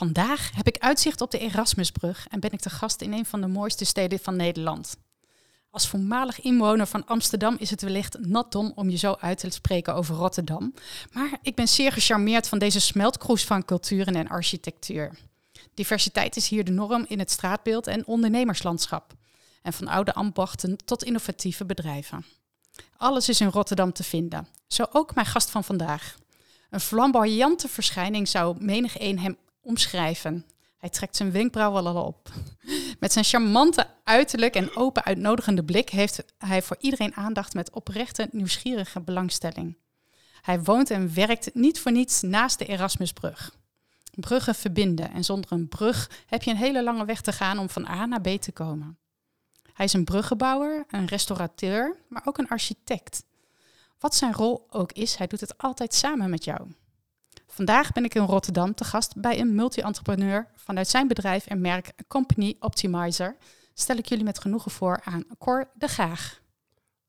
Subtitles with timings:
[0.00, 3.40] Vandaag heb ik uitzicht op de Erasmusbrug en ben ik te gast in een van
[3.40, 4.96] de mooiste steden van Nederland.
[5.70, 9.50] Als voormalig inwoner van Amsterdam is het wellicht nat dom om je zo uit te
[9.50, 10.74] spreken over Rotterdam.
[11.12, 15.18] Maar ik ben zeer gecharmeerd van deze smeltkroes van culturen en architectuur.
[15.74, 19.12] Diversiteit is hier de norm in het straatbeeld en ondernemerslandschap.
[19.62, 22.24] En van oude ambachten tot innovatieve bedrijven.
[22.96, 24.48] Alles is in Rotterdam te vinden.
[24.66, 26.16] Zo ook mijn gast van vandaag.
[26.70, 30.46] Een flamboyante verschijning zou menig een hem omschrijven.
[30.78, 32.28] Hij trekt zijn wenkbrauwen al op.
[32.98, 38.28] Met zijn charmante uiterlijk en open uitnodigende blik heeft hij voor iedereen aandacht met oprechte,
[38.32, 39.76] nieuwsgierige belangstelling.
[40.40, 43.54] Hij woont en werkt niet voor niets naast de Erasmusbrug.
[44.10, 47.68] Bruggen verbinden en zonder een brug heb je een hele lange weg te gaan om
[47.68, 48.98] van A naar B te komen.
[49.72, 53.24] Hij is een bruggenbouwer, een restaurateur, maar ook een architect.
[53.98, 56.68] Wat zijn rol ook is, hij doet het altijd samen met jou.
[57.60, 61.92] Vandaag ben ik in Rotterdam te gast bij een multi-entrepreneur vanuit zijn bedrijf en merk
[62.08, 63.36] Company Optimizer.
[63.74, 66.42] Stel ik jullie met genoegen voor aan Cor de Graag.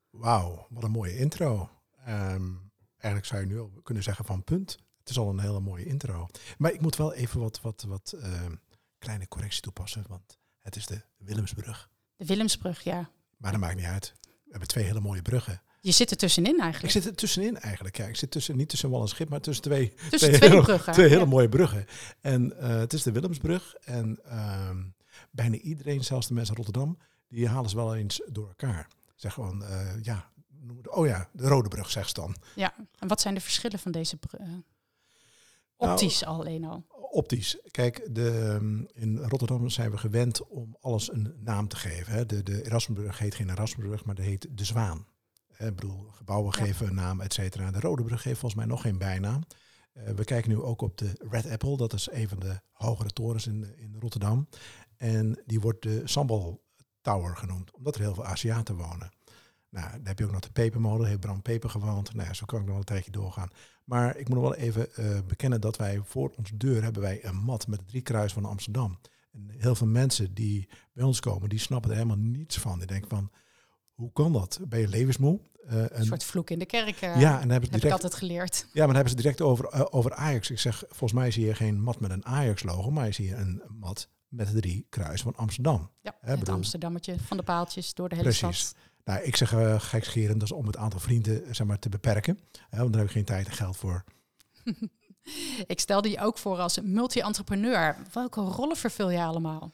[0.10, 1.70] Wauw, wat een mooie intro.
[2.06, 2.52] Ehm,
[2.98, 4.78] eigenlijk zou je nu al kunnen zeggen van punt.
[5.00, 6.28] Het is al een hele mooie intro.
[6.58, 8.56] Maar ik moet wel even wat, wat, wat ehm,
[8.98, 11.90] kleine correctie toepassen, want het is de Willemsbrug.
[12.16, 13.10] De Willemsbrug, ja.
[13.38, 14.14] Maar dat maakt niet uit.
[14.22, 15.62] We hebben twee hele mooie bruggen.
[15.84, 16.96] Je zit er tussenin eigenlijk.
[16.96, 17.98] Ik zit er tussenin eigenlijk.
[17.98, 18.06] Ja.
[18.06, 20.94] Ik zit tussen, niet tussen wal en schip, maar tussen twee, tussen twee, hele, bruggen.
[20.94, 21.86] Twee hele mooie bruggen.
[22.22, 23.76] En uh, het is de Willemsbrug.
[23.76, 24.70] En uh,
[25.32, 28.88] bijna iedereen, zelfs de mensen in Rotterdam, die halen ze wel eens door elkaar.
[29.16, 30.32] Zeg gewoon, uh, ja,
[30.84, 32.36] oh ja, de Rode Brug, zegt ze dan.
[32.56, 34.66] Ja, en wat zijn de verschillen van deze bruggen?
[35.76, 36.86] Optisch nou, alleen al.
[37.12, 37.58] Optisch.
[37.72, 38.58] Kijk, de,
[38.94, 42.14] in Rotterdam zijn we gewend om alles een naam te geven.
[42.14, 42.26] Hè.
[42.26, 45.06] De, de Erasmusbrug heet geen Erasmusbrug, maar die heet De Zwaan.
[45.68, 46.66] Ik bedoel, gebouwen ja.
[46.66, 47.72] geven een naam, et cetera.
[47.72, 49.42] De Rode Brug heeft volgens mij nog geen bijnaam.
[49.94, 51.78] Uh, we kijken nu ook op de Red Apple.
[51.78, 54.48] Dat is een van de hogere torens in, in Rotterdam.
[54.98, 56.64] En die wordt de Sambal
[57.02, 59.10] Tower genoemd, omdat er heel veel Aziaten wonen.
[59.70, 62.14] Nou, dan heb je ook nog de pepermolen, heeft Bram Peper gewoond.
[62.14, 63.50] Nou ja, zo kan ik nog wel een tijdje doorgaan.
[63.84, 67.26] Maar ik moet nog wel even uh, bekennen dat wij voor onze deur hebben wij
[67.26, 69.00] een mat met het drie kruis van Amsterdam.
[69.32, 72.78] En heel veel mensen die bij ons komen, die snappen er helemaal niets van.
[72.78, 73.32] Die denken van,
[74.02, 74.60] hoe kan dat?
[74.68, 75.40] Ben je levensmoe?
[75.72, 77.02] Uh, een soort vloek in de kerk.
[77.02, 78.58] Uh, ja, en hebben heb ik altijd geleerd.
[78.58, 80.50] Ja, maar dan hebben ze direct over, uh, over Ajax.
[80.50, 83.62] Ik zeg, volgens mij zie je geen mat met een Ajax-logo, maar je ziet een
[83.68, 85.90] mat met de drie kruis van Amsterdam.
[86.02, 86.56] Ja, He, het bedoel...
[86.56, 88.60] Amsterdammetje van de paaltjes door de hele Precies.
[88.60, 88.76] stad.
[89.04, 92.40] Nou, ik zeg uh, gekscherend, dat is om het aantal vrienden zeg maar, te beperken.
[92.70, 94.04] Hè, want daar heb ik geen tijd en geld voor.
[95.74, 97.98] ik stelde je ook voor als multi-entrepreneur.
[98.14, 99.72] Welke rollen vervul je allemaal?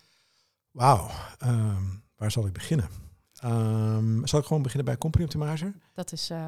[0.72, 1.10] Wauw,
[1.44, 3.07] um, waar zal ik beginnen?
[3.46, 5.74] Um, zal ik gewoon beginnen bij Company Optimizer?
[5.94, 6.46] Dat is uh,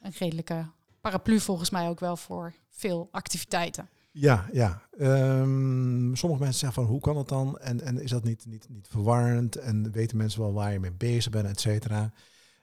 [0.00, 0.66] een redelijke
[1.00, 3.88] paraplu volgens mij ook wel voor veel activiteiten.
[4.10, 4.82] Ja, ja.
[5.00, 7.58] Um, sommige mensen zeggen van hoe kan het dan?
[7.58, 9.56] En, en is dat niet, niet, niet verwarrend?
[9.56, 12.12] En weten mensen wel waar je mee bezig bent, et cetera?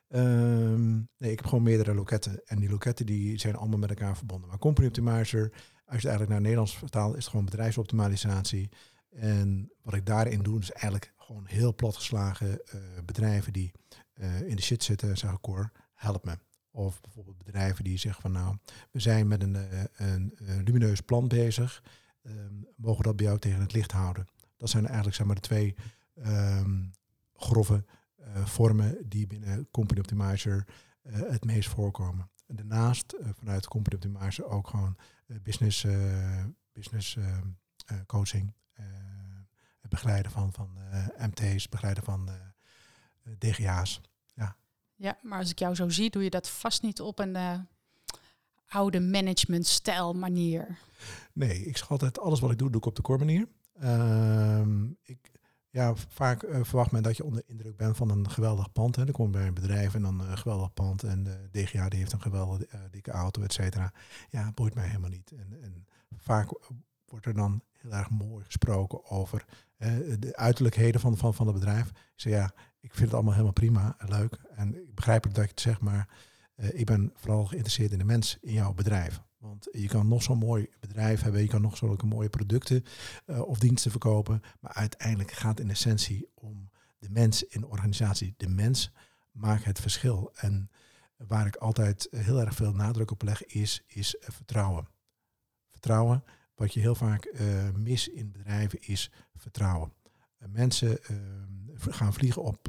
[0.09, 2.42] Um, nee, ik heb gewoon meerdere loketten.
[2.46, 4.50] En die loketten die zijn allemaal met elkaar verbonden.
[4.50, 8.69] Maar Company Optimizer, als je het eigenlijk naar Nederlands vertaalt, is het gewoon bedrijfsoptimalisatie.
[9.09, 13.72] En wat ik daarin doe, is eigenlijk gewoon heel platgeslagen uh, bedrijven die
[14.13, 16.38] uh, in de shit zitten, zeggen Cor, help me.
[16.72, 18.58] Of bijvoorbeeld bedrijven die zeggen van nou,
[18.91, 21.84] we zijn met een, uh, een, een lumineus plan bezig.
[22.24, 24.28] Um, mogen dat bij jou tegen het licht houden?
[24.58, 25.75] Dat zijn eigenlijk zeg maar de twee
[26.16, 26.91] um,
[27.34, 27.86] grove
[28.44, 30.68] vormen die binnen Company Optimizer
[31.09, 32.30] het meest voorkomen.
[32.47, 34.97] En daarnaast vanuit Company Optimizer ook gewoon
[35.28, 35.86] business,
[36.74, 37.18] business
[38.06, 38.54] coaching.
[39.90, 40.70] Begeleiden van, van
[41.18, 42.30] MT's, begeleiden van
[43.38, 44.02] DGA's.
[44.34, 44.56] Ja.
[44.96, 47.68] Ja, maar als ik jou zo zie, doe je dat vast niet op een
[48.68, 50.78] oude managementstijl manier.
[51.34, 53.48] Nee, ik zeg altijd, alles wat ik doe, doe ik op de core manier.
[53.84, 54.62] Uh,
[55.04, 55.32] ik,
[55.70, 58.96] ja, vaak uh, verwacht men dat je onder indruk bent van een geweldig pand.
[58.96, 59.06] Hè.
[59.06, 61.04] Dan kom je bij een bedrijf en dan een geweldig pand.
[61.04, 63.94] En de DGA die heeft een geweldige uh, dikke auto, et cetera.
[64.30, 65.32] Ja, boeit mij helemaal niet.
[65.32, 65.88] En, en
[66.18, 66.50] vaak
[67.06, 69.46] wordt er dan heel erg mooi gesproken over
[70.20, 71.90] de uiterlijkheden van, van, van het bedrijf.
[71.90, 74.40] Ik zeg ja, ik vind het allemaal helemaal prima en leuk.
[74.56, 76.10] En ik begrijp dat je het maar
[76.56, 79.22] uh, ik ben vooral geïnteresseerd in de mens in jouw bedrijf.
[79.38, 82.84] Want je kan nog zo'n mooi bedrijf hebben, je kan nog zulke mooie producten
[83.26, 84.42] uh, of diensten verkopen.
[84.60, 88.34] Maar uiteindelijk gaat in essentie om de mens in de organisatie.
[88.38, 88.92] De mens
[89.32, 90.32] maakt het verschil.
[90.36, 90.70] En
[91.18, 94.88] waar ik altijd heel erg veel nadruk op leg, is, is vertrouwen.
[95.72, 96.24] Vertrouwen.
[96.56, 99.94] Wat je heel vaak uh, mis in bedrijven is vertrouwen.
[100.40, 101.00] Uh, mensen
[101.75, 102.68] gaan vliegen op,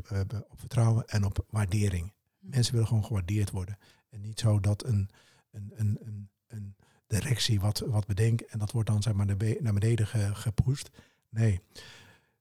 [0.49, 2.13] op vertrouwen en op waardering.
[2.39, 2.49] Hm.
[2.49, 3.79] Mensen willen gewoon gewaardeerd worden.
[4.09, 5.11] En niet zo dat een,
[5.51, 9.27] een, een, een, een directie wat, wat bedenkt en dat wordt dan zeg maar
[9.61, 10.91] naar beneden ge, gepoest.
[11.29, 11.61] Nee,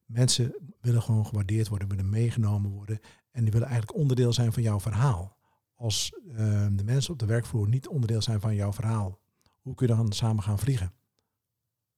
[0.06, 3.00] mensen willen gewoon gewaardeerd worden, willen meegenomen worden
[3.31, 5.38] en die willen eigenlijk onderdeel zijn van jouw verhaal.
[5.75, 6.38] Als uh,
[6.71, 9.19] de mensen op de werkvloer niet onderdeel zijn van jouw verhaal,
[9.62, 10.94] hoe kun je dan samen gaan vliegen?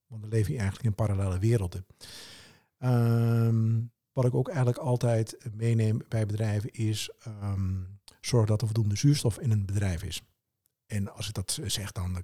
[0.07, 1.85] Want dan leef je eigenlijk in parallele werelden.
[2.79, 8.95] Um, wat ik ook eigenlijk altijd meeneem bij bedrijven is um, zorg dat er voldoende
[8.95, 10.21] zuurstof in een bedrijf is.
[10.85, 12.23] En als ik dat zeg, dan,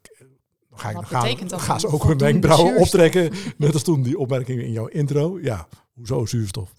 [0.76, 3.32] dan ga, ik, dan dan gaan ze ook hun wenkbrauwen optrekken.
[3.58, 5.40] Net als toen die opmerking in jouw intro.
[5.42, 6.74] Ja, hoezo zuurstof?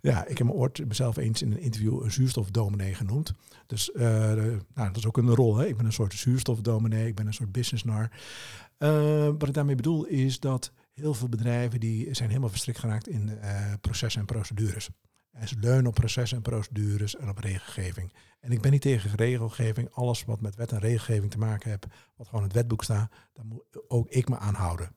[0.00, 3.32] Ja, ik heb me ooit mezelf eens in een interview een zuurstofdominee genoemd.
[3.66, 5.56] Dus uh, nou, dat is ook een rol.
[5.56, 5.66] Hè?
[5.66, 8.10] Ik ben een soort zuurstofdominee, ik ben een soort businessnar.
[8.78, 13.08] Uh, wat ik daarmee bedoel is dat heel veel bedrijven die zijn helemaal verstrikt geraakt
[13.08, 14.88] in uh, processen en procedures.
[15.34, 18.12] En ze leunen op processen en procedures en op regelgeving.
[18.40, 19.90] En ik ben niet tegen regelgeving.
[19.90, 21.86] Alles wat met wet en regelgeving te maken heeft,
[22.16, 24.94] wat gewoon in het wetboek staat, daar moet ook ik me aan houden.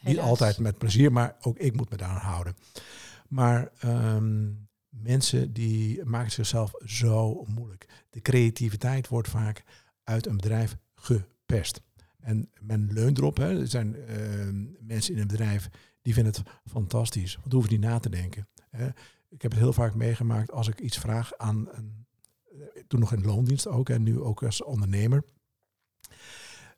[0.00, 2.56] Niet altijd met plezier, maar ook ik moet me daar aan houden.
[3.28, 4.52] Maar ehm,
[4.88, 7.86] mensen die maken zichzelf zo moeilijk.
[8.10, 9.64] De creativiteit wordt vaak
[10.04, 11.82] uit een bedrijf gepest.
[12.20, 13.36] En men leunt erop.
[13.36, 13.60] Hè.
[13.60, 15.68] Er zijn ehm, mensen in een bedrijf
[16.02, 17.36] die vinden het fantastisch.
[17.36, 18.48] Want hoeven die na te denken.
[18.70, 18.88] Hè.
[19.28, 22.06] Ik heb het heel vaak meegemaakt als ik iets vraag aan een,
[22.44, 25.24] eh, toen nog in loondienst ook en nu ook als ondernemer.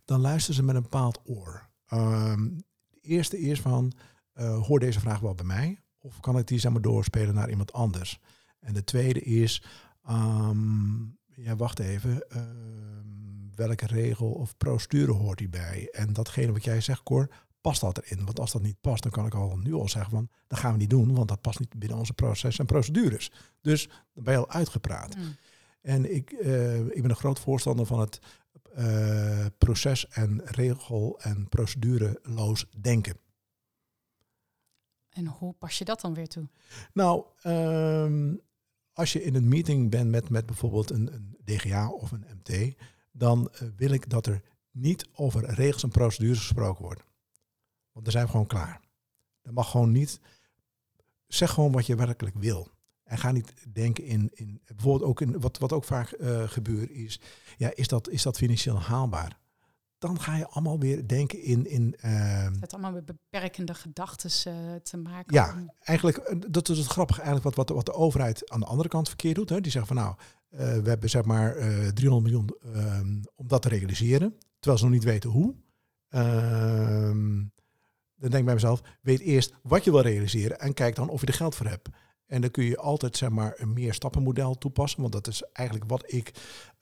[0.05, 1.69] Dan luisteren ze met een bepaald oor.
[1.93, 2.56] Um,
[2.89, 3.93] de eerste is van,
[4.35, 5.81] uh, hoor deze vraag wel bij mij?
[5.99, 8.21] Of kan ik die zeg maar doorspelen naar iemand anders?
[8.61, 9.62] En de tweede is,
[10.11, 15.89] um, ja wacht even, um, welke regel of procedure hoort hierbij?
[15.91, 17.29] En datgene wat jij zegt, Cor,
[17.69, 18.25] past dat erin?
[18.25, 20.73] Want als dat niet past, dan kan ik al nu al zeggen van, dat gaan
[20.73, 23.31] we niet doen, want dat past niet binnen onze proces en procedures.
[23.61, 25.17] Dus dan ben je al uitgepraat.
[25.17, 25.37] Mm.
[25.81, 28.20] En ik, uh, ik ben een groot voorstander van het
[28.79, 33.17] uh, proces en regel en procedureloos denken.
[35.09, 36.49] En hoe pas je dat dan weer toe?
[36.93, 38.41] Nou, um,
[38.93, 42.75] als je in een meeting bent met, met bijvoorbeeld een, een DGA of een MT,
[43.12, 47.06] dan uh, wil ik dat er niet over regels en procedures gesproken wordt.
[47.99, 48.81] Want dan zijn we gewoon klaar.
[49.43, 50.21] Dat mag gewoon niet.
[51.27, 52.71] Zeg gewoon wat je werkelijk wil.
[53.05, 56.91] En ga niet denken in, in bijvoorbeeld ook in wat, wat ook vaak uh, gebeurt
[56.91, 57.21] is,
[57.56, 59.39] ja, is dat, is dat financieel haalbaar?
[59.99, 61.67] Dan ga je allemaal weer denken in.
[61.67, 65.35] in uh, het allemaal met beperkende gedachten uh, te maken.
[65.35, 68.67] Ja, eigenlijk, eh, dat is het grappige eigenlijk wat, wat, wat de overheid aan de
[68.67, 69.49] andere kant verkeerd doet.
[69.49, 69.61] Hè.
[69.61, 70.15] Die zegt van nou,
[70.49, 71.55] we hebben zeg maar
[71.95, 75.55] 300 miljoen ehm, om dat te realiseren, terwijl ze nog niet weten hoe.
[78.19, 81.20] Dan denk ik bij mezelf, weet eerst wat je wil realiseren en kijk dan of
[81.20, 81.88] je er geld voor hebt.
[82.26, 85.91] En dan kun je altijd zeg maar, een meer stappenmodel toepassen, want dat is eigenlijk
[85.91, 86.32] wat ik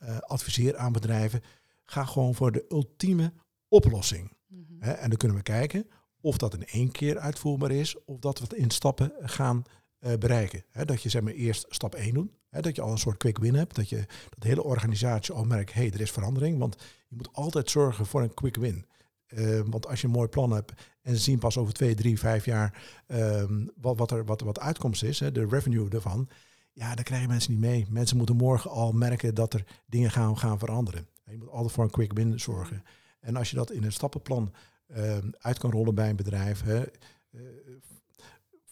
[0.02, 1.42] uh, adviseer aan bedrijven.
[1.84, 3.32] Ga gewoon voor de ultieme
[3.68, 4.32] oplossing.
[4.46, 4.80] Mm -hmm.
[4.80, 5.86] en dan kunnen we kijken
[6.26, 9.62] of dat in één keer uitvoerbaar is, of dat we het in stappen gaan
[10.00, 10.64] uh, bereiken.
[10.70, 13.38] He, dat je zeg maar, eerst stap 1 doet, dat je al een soort quick
[13.38, 16.58] win hebt, dat je dat de hele organisatie al merkt, hé, hey, er is verandering,
[16.58, 16.76] want
[17.08, 18.86] je moet altijd zorgen voor een quick win.
[19.28, 22.18] Uh, want als je een mooi plan hebt en ze zien pas over twee, drie,
[22.18, 26.28] vijf jaar um, wat, wat, er, wat, wat de uitkomst is, hè, de revenue ervan,
[26.72, 27.86] ja, dan krijgen mensen niet mee.
[27.88, 31.06] Mensen moeten morgen al merken dat er dingen gaan, gaan veranderen.
[31.24, 32.82] Je moet altijd voor een quick win zorgen.
[33.20, 34.52] En als je dat in een stappenplan
[34.96, 36.84] uh, uit kan rollen bij een bedrijf, hè,
[37.30, 37.40] uh,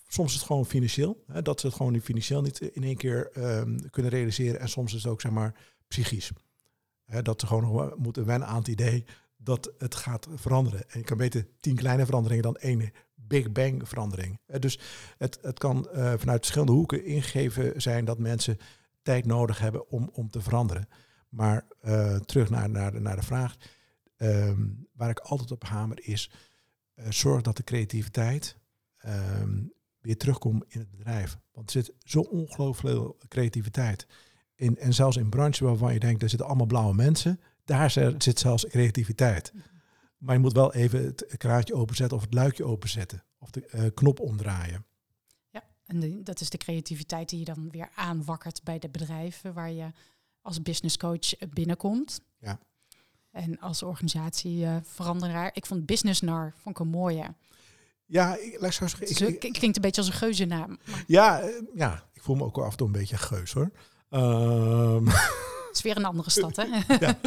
[0.08, 3.30] soms is het gewoon financieel, hè, dat ze het gewoon financieel niet in één keer
[3.90, 4.61] kunnen realiseren.
[4.61, 5.54] En soms is het ook, zeg maar,
[5.88, 6.32] psychisch.
[7.04, 9.04] Hè, dat ze gewoon nog moeten wennen aan het idee
[9.44, 10.90] dat het gaat veranderen.
[10.90, 14.40] En je kan beter tien kleine veranderingen dan één Big Bang verandering.
[14.58, 14.78] Dus
[15.18, 18.58] het, het kan uh, vanuit verschillende hoeken ingegeven zijn dat mensen
[19.02, 20.88] tijd nodig hebben om, om te veranderen.
[21.28, 23.56] Maar uh, terug naar, naar, de, naar de vraag,
[24.16, 26.30] um, waar ik altijd op hamer is,
[27.08, 28.56] zorg dat de creativiteit
[29.06, 31.38] um, weer terugkomt in het bedrijf.
[31.52, 34.06] Want er zit zo ongelooflijk veel creativiteit.
[34.54, 38.38] In, en zelfs in branches waarvan je denkt, er zitten allemaal blauwe mensen, daar zit
[38.38, 39.52] zelfs creativiteit.
[40.18, 43.25] Maar je moet wel even het kraatje openzetten of het luikje openzetten.
[43.38, 44.85] Of de uh, knop omdraaien.
[45.50, 49.52] Ja, en de, dat is de creativiteit die je dan weer aanwakkert bij de bedrijven
[49.52, 49.87] waar je
[50.40, 52.21] als business coach binnenkomt.
[52.38, 52.59] Ja.
[53.30, 55.50] En als organisatie uh, veranderaar.
[55.52, 57.35] Ik vond Business Nar vond ik een mooie.
[58.06, 59.28] Ja, ik, laat zo zeggen.
[59.28, 60.78] Ik, klinkt een beetje als een geuzennaam.
[61.06, 63.71] Ja, ja, ik voel me ook af en toe een beetje geus hoor.
[64.11, 65.06] Um,
[65.76, 66.64] is weer een andere stad, hè?
[67.06, 67.18] ja,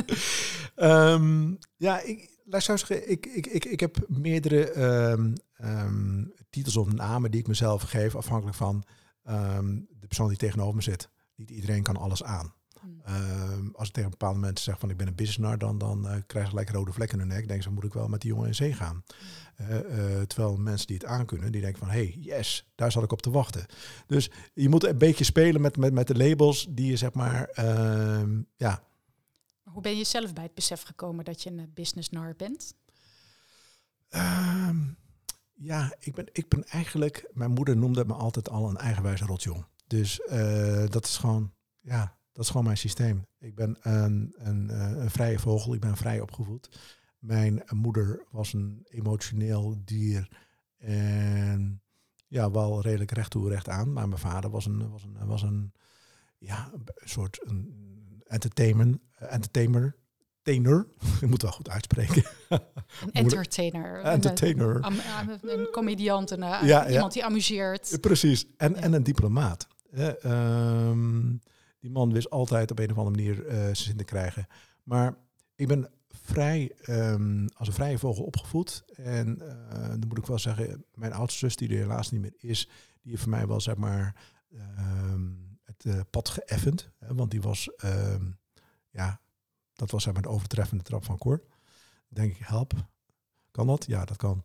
[1.13, 4.77] um, ja ik, laat ik, ik, ik, ik heb meerdere
[5.61, 8.83] um, titels of namen die ik mezelf geef, afhankelijk van
[9.89, 11.09] de persoon die tegenover me zit.
[11.35, 12.53] Niet iedereen kan alles aan.
[13.10, 16.15] Um, als ik tegen bepaalde mensen zeg van ik ben een businessnar, dan, dan uh,
[16.25, 17.48] krijg je gelijk rode vlekken in hun nek.
[17.48, 19.03] Denk ze, moet ik wel met die jongen in zee gaan.
[19.62, 23.12] Uh, uh, terwijl mensen die het aankunnen, die denken van hey, yes, daar zat ik
[23.12, 23.65] op te wachten.
[24.08, 27.44] Dus je moet een beetje spelen met, met, met de labels die je zeg maar,
[27.44, 28.84] ehm, ja.
[29.63, 32.74] Hoe ben je zelf bij het besef gekomen dat je een businessnar bent?
[34.10, 34.98] Um,
[35.53, 39.65] ja, ik ben, ik ben eigenlijk, mijn moeder noemde me altijd al een eigenwijze rotjong.
[39.88, 40.22] Dus
[40.89, 43.25] dat is gewoon, ja, dat is gewoon mijn systeem.
[43.39, 46.70] Ik ben een, een, eh, een vrije vogel, ik ben vrij opgevoed.
[47.20, 50.29] Mijn moeder was een emotioneel dier
[50.77, 51.82] en
[52.27, 53.94] ja, wel redelijk recht toe, recht aan.
[53.94, 55.74] Maar mijn vader was een, was een, was een,
[56.38, 59.96] ja, een soort een entertainment, entertainer.
[60.44, 60.88] Entertainer,
[61.22, 62.24] ik moet wel goed uitspreken.
[62.50, 62.60] Een
[63.12, 64.01] entertainer.
[64.01, 64.86] Entertainer.
[64.86, 67.98] Een, een comediant, een, eh, ja, iemand die amuseert.
[68.01, 69.67] Precies, en, en een diplomaat.
[69.94, 70.91] Uh,
[71.79, 74.48] die man wist altijd op een of andere manier uh, zijn zin te krijgen.
[74.84, 75.17] Maar
[75.55, 78.84] ik ben vrij, um, als een vrije vogel opgevoed.
[78.96, 82.34] En uh, dan moet ik wel zeggen, mijn oudste zus, die er helaas niet meer
[82.38, 82.69] is,
[83.01, 84.15] die heeft voor mij wel, zeg maar,
[84.51, 86.89] um, het uh, pad geëffend.
[86.98, 88.38] Hè, want die was, um,
[88.89, 89.22] ja,
[89.74, 91.43] dat was zeg maar de overtreffende trap van Cor.
[92.07, 92.74] Denk ik, help.
[93.51, 93.86] Kan dat?
[93.88, 94.43] Ja, dat kan.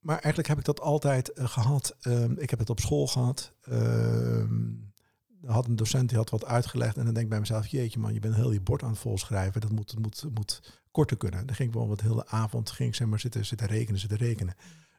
[0.00, 1.96] Maar eigenlijk heb ik dat altijd uh, gehad.
[2.02, 3.52] Um, ik heb het op school gehad.
[3.68, 4.92] Um,
[5.44, 6.96] had een docent die had wat uitgelegd.
[6.96, 8.98] En dan denk ik bij mezelf, jeetje man, je bent heel je bord aan het
[8.98, 9.60] volschrijven.
[9.60, 11.46] Dat moet, moet, moet korter kunnen.
[11.46, 14.18] Dan ging ik bijvoorbeeld de hele avond ging ik zeg maar, zitten, zitten rekenen, zitten
[14.18, 14.54] rekenen.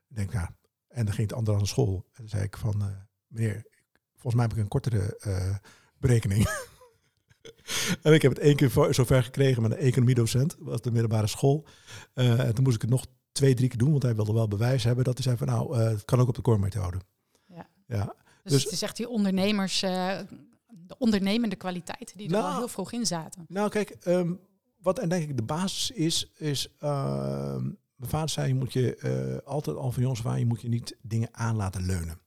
[0.09, 0.55] Ik denk, ja,
[0.87, 2.05] en dan ging ik de andere aan de school.
[2.05, 2.87] En dan zei ik van, uh,
[3.27, 3.65] meneer,
[4.11, 5.55] volgens mij heb ik een kortere uh,
[5.97, 6.47] berekening.
[8.03, 10.55] en ik heb het één keer zover gekregen met een economiedocent.
[10.59, 11.67] was de middelbare school.
[12.13, 14.83] En toen moest ik het nog twee, drie keer doen, want hij wilde wel bewijs
[14.83, 16.97] hebben dat hij zei van nou, uh, het kan ook op de core-methode.
[17.45, 17.67] Ja.
[17.87, 18.15] ja.
[18.43, 20.19] Dus, dus, het is echt die ondernemers, uh,
[20.67, 23.45] de ondernemende kwaliteiten die er nou, al heel vroeg in zaten.
[23.47, 24.39] Nou kijk, um,
[24.81, 27.55] wat en denk ik de basis is, is uh,
[27.95, 28.99] mijn vader zei, je moet je
[29.41, 32.19] uh, altijd al van jongens aan, je moet je niet dingen aan laten leunen.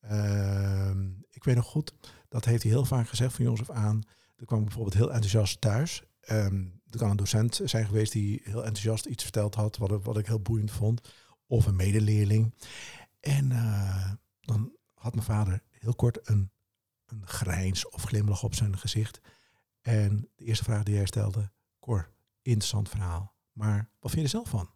[0.00, 1.92] Ehm, ik weet nog goed,
[2.28, 4.02] dat heeft hij heel vaak gezegd van jongens af aan.
[4.36, 6.02] Er kwam bijvoorbeeld heel enthousiast thuis.
[6.30, 10.18] Um, er kan een docent zijn geweest die heel enthousiast iets verteld had, wat, wat
[10.18, 11.00] ik heel boeiend vond.
[11.46, 12.54] Of een medeleerling.
[13.20, 16.50] En uh, dan had mijn vader heel kort een,
[17.06, 19.20] een grijns of glimlach op zijn gezicht.
[19.80, 22.10] En de eerste vraag die hij stelde, Cor,
[22.42, 23.34] interessant verhaal.
[23.52, 24.70] Maar wat vind je er zelf van?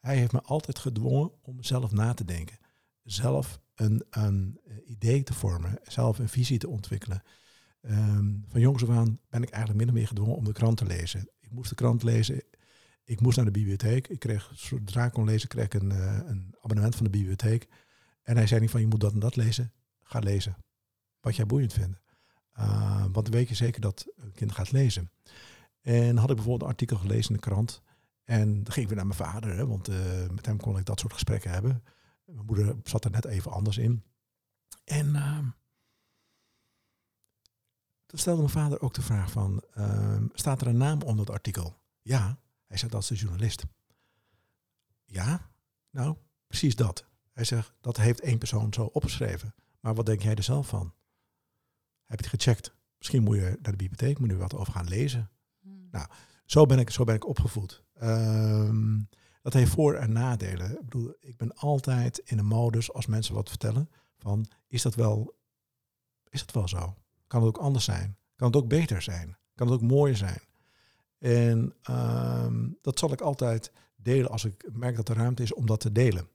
[0.00, 2.58] Hij heeft me altijd gedwongen om zelf na te denken.
[3.02, 7.22] Zelf een, een idee te vormen, zelf een visie te ontwikkelen.
[7.90, 10.76] Um, van jongs af aan ben ik eigenlijk min of meer gedwongen om de krant
[10.76, 11.30] te lezen.
[11.40, 12.42] Ik moest de krant lezen.
[13.04, 14.08] Ik moest naar de bibliotheek.
[14.08, 17.68] Ik kreeg, zodra ik kon lezen, kreeg ik een, uh, een abonnement van de bibliotheek.
[18.22, 19.72] En hij zei niet van je moet dat en dat lezen.
[20.02, 20.56] Ga lezen.
[21.20, 22.00] Wat jij boeiend vindt.
[22.58, 25.10] Uh, want dan weet je zeker dat een kind gaat lezen.
[25.80, 27.82] En had ik bijvoorbeeld een artikel gelezen in de krant.
[28.24, 29.96] En dan ging ik weer naar mijn vader, hè, want uh,
[30.34, 31.82] met hem kon ik dat soort gesprekken hebben.
[32.24, 34.02] Mijn moeder zat er net even anders in.
[34.84, 35.54] En toen
[38.18, 41.76] stelde mijn vader ook de vraag van, uh, staat er een naam onder het artikel?
[42.02, 43.64] Ja, hij zei, dat is de journalist.
[45.04, 45.50] Ja,
[45.90, 47.06] nou, precies dat.
[47.32, 49.54] Hij zegt, dat heeft één persoon zo opgeschreven.
[49.80, 50.94] Maar wat denk jij er zelf van?
[52.04, 52.74] Heb je het gecheckt?
[52.98, 55.30] Misschien moet je naar de bibliotheek, moet je wat over gaan lezen.
[55.60, 55.88] Hmm.
[55.90, 56.08] Nou,
[56.44, 57.84] zo ben ik, zo ben ik opgevoed.
[58.02, 59.08] Um,
[59.42, 60.70] dat heeft voor- en nadelen.
[60.70, 64.94] Ik bedoel, ik ben altijd in een modus als mensen wat vertellen van, is dat
[64.94, 65.38] wel,
[66.28, 66.96] is dat wel zo?
[67.26, 68.16] Kan het ook anders zijn?
[68.36, 69.36] Kan het ook beter zijn?
[69.54, 70.40] Kan het ook mooier zijn?
[71.18, 75.66] En um, dat zal ik altijd delen als ik merk dat er ruimte is om
[75.66, 76.28] dat te delen.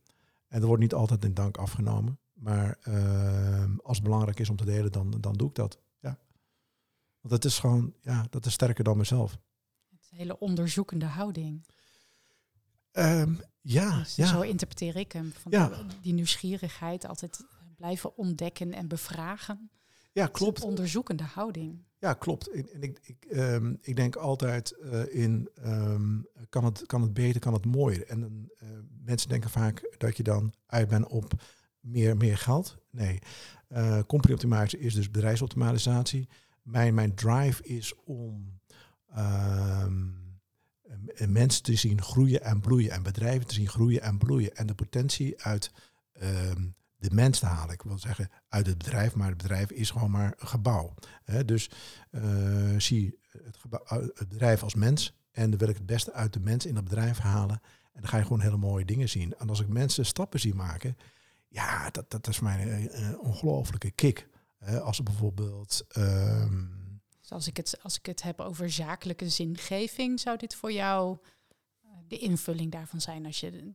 [0.48, 2.20] En dat wordt niet altijd in dank afgenomen.
[2.34, 5.80] Maar uh, als het belangrijk is om te delen, dan, dan doe ik dat.
[6.00, 6.18] Ja.
[7.22, 9.32] Want het is gewoon, ja, dat is sterker dan mezelf.
[9.90, 11.66] Het is een hele onderzoekende houding.
[12.92, 14.26] Um, ja, dus ja.
[14.26, 15.32] Zo interpreteer ik hem.
[15.32, 15.72] Van ja.
[16.02, 17.46] Die nieuwsgierigheid, altijd
[17.76, 19.70] blijven ontdekken en bevragen.
[20.12, 20.62] Ja, klopt.
[20.62, 21.84] Een onderzoekende houding.
[22.00, 22.50] Ja, klopt.
[22.50, 27.42] En ik, ik, um, ik denk altijd uh, in, um, kan, het, kan het beter,
[27.42, 28.06] kan het mooier?
[28.08, 28.70] En uh,
[29.04, 31.34] mensen denken vaak dat je dan uit bent op
[31.80, 32.78] meer, meer geld.
[32.90, 33.20] Nee,
[33.70, 36.30] uh, company optimalisatie is dus bedrijfsoptimalisatie.
[36.62, 38.60] mijn, mijn drive is om
[39.14, 40.08] ehm,
[41.28, 44.76] mensen te zien groeien en bloeien en bedrijven te zien groeien en bloeien en de
[44.76, 45.72] potentie uit
[46.14, 46.64] ehm,
[47.02, 47.74] de mens te halen.
[47.74, 50.94] Ik wil zeggen uit het bedrijf, maar het bedrijf is gewoon maar een gebouw.
[51.46, 51.70] dus
[52.12, 52.22] uh,
[52.78, 56.40] zie het, gebouw, het bedrijf als mens en dan wil ik het beste uit de
[56.40, 57.62] mens in dat bedrijf halen.
[57.94, 59.34] En dan ga je gewoon hele mooie dingen zien.
[59.38, 60.98] En als ik mensen stappen zie maken,
[61.48, 64.28] ja, dat, dat is mijn uh, ongelofelijke kick.
[64.82, 65.86] als bijvoorbeeld.
[65.98, 66.82] Um,
[67.32, 71.18] als ik, het, als ik het heb over zakelijke zingeving, zou dit voor jou
[72.08, 73.26] de invulling daarvan zijn?
[73.26, 73.74] Als je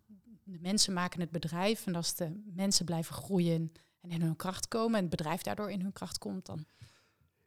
[0.49, 4.69] de mensen maken het bedrijf en als de mensen blijven groeien en in hun kracht
[4.69, 6.67] komen en het bedrijf daardoor in hun kracht komt, dan.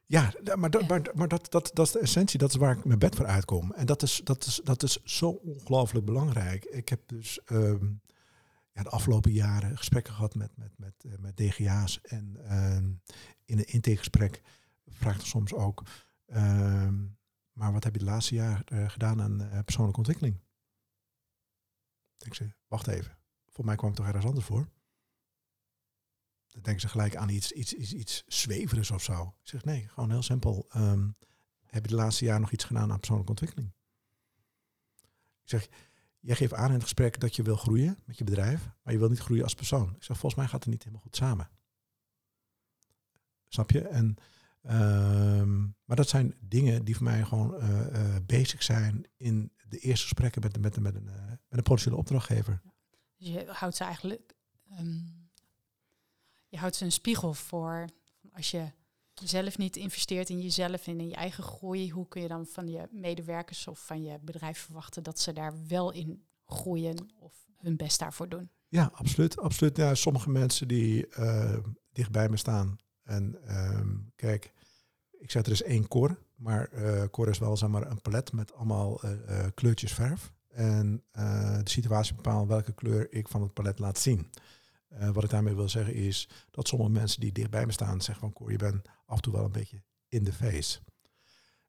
[0.06, 2.84] Ja, maar, dat, maar, maar dat, dat, dat is de essentie, dat is waar ik
[2.84, 3.72] mijn bed voor uitkom.
[3.72, 6.64] En dat is, dat is, dat is zo ongelooflijk belangrijk.
[6.64, 7.84] Ik heb dus ehm,
[8.72, 12.00] ja, de afgelopen jaren gesprekken gehad met, met, met, uh, met DGA's.
[12.02, 12.76] En uh,
[13.44, 14.42] in een intakegesprek
[14.86, 15.82] vraagt soms ook,
[16.26, 16.88] uh,
[17.52, 20.40] maar wat heb je de laatste jaar uh, gedaan aan uh, persoonlijke ontwikkeling?
[22.20, 24.68] Denk ze, wacht even, voor mij kwam het toch ergens anders voor?
[26.46, 29.34] Dan denken ze gelijk aan iets, iets, iets, iets zweverigs of zo.
[29.42, 30.66] Ik zeg nee, gewoon heel simpel.
[30.76, 31.16] Um,
[31.66, 33.72] heb je de laatste jaar nog iets gedaan aan persoonlijke ontwikkeling?
[35.42, 35.68] Ik zeg,
[36.18, 38.98] jij geeft aan in het gesprek dat je wil groeien met je bedrijf, maar je
[38.98, 39.94] wil niet groeien als persoon.
[39.94, 41.50] Ik zeg, volgens mij gaat het niet helemaal goed samen.
[43.48, 43.80] Snap je?
[43.88, 44.16] En,
[44.62, 49.78] um, maar dat zijn dingen die voor mij gewoon uh, uh, basic zijn in de
[49.78, 52.62] eerste gesprekken met, met, met, een, uh, met een potentiële opdrachtgever.
[53.16, 54.34] Dus je houdt ze eigenlijk,
[54.78, 55.30] um,
[56.48, 57.88] je houdt ze een spiegel voor.
[58.32, 58.72] Als je
[59.14, 62.68] zelf niet investeert in jezelf en in je eigen groei, hoe kun je dan van
[62.68, 67.76] je medewerkers of van je bedrijf verwachten dat ze daar wel in groeien of hun
[67.76, 68.50] best daarvoor doen?
[68.68, 69.38] Ja, absoluut.
[69.38, 69.76] absoluut.
[69.76, 71.56] Ja, sommige mensen die uh,
[71.92, 72.78] dicht bij me staan.
[73.10, 74.52] En um, kijk,
[75.18, 78.32] ik zeg er is één kor, maar uh, kor is wel zeg maar, een palet
[78.32, 80.32] met allemaal uh, uh, kleurtjes verf.
[80.48, 84.30] En de situatie bepaalt welke kleur ik van het palet laat zien.
[85.12, 88.32] wat ik daarmee wil zeggen is dat sommige mensen die dichtbij me staan zeggen van
[88.32, 90.80] Cor, je bent af en toe wel een beetje in de face.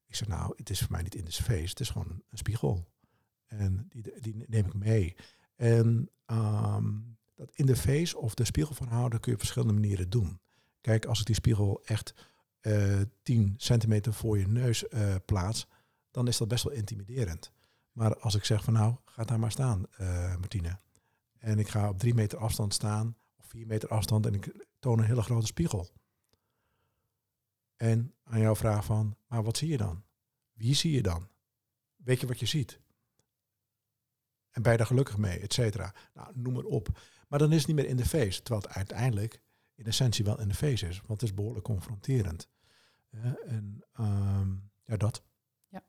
[0.08, 2.38] Ik zeg nou, het is voor mij niet in de face, het is gewoon een,
[2.38, 2.88] spiegel.
[3.48, 5.16] En die, die, neem ik mee.
[5.56, 9.80] En um, dat in de face of de spiegel van houden kun je op verschillende
[9.80, 10.40] manieren doen.
[10.82, 12.14] Kijk, als ik die spiegel echt
[12.62, 15.68] uh, 10 centimeter voor je neus uh, plaats,
[16.12, 17.52] dan is dat best wel intimiderend.
[17.92, 20.80] Maar als ik zeg van nou, ga daar maar staan, uh, Martine.
[21.38, 25.00] En ik ga op drie meter afstand staan, of vier meter afstand, en ik toon
[25.00, 25.90] een hele grote spiegel.
[27.76, 30.04] En aan jouw vraag van, maar wat zie je dan?
[30.54, 31.30] Wie zie je dan?
[31.96, 32.80] Weet je wat je ziet?
[34.52, 35.94] En ben je daar gelukkig mee, et cetera?
[36.14, 37.00] Nou, noem maar op.
[37.28, 38.42] Maar dan is het niet meer in de face.
[38.42, 39.42] Terwijl het uiteindelijk
[39.82, 40.98] in essentie wel in de face is.
[40.98, 42.50] Want het is behoorlijk confronterend.
[43.12, 45.24] Uh, en um, ja, dat.
[45.68, 45.84] Ja.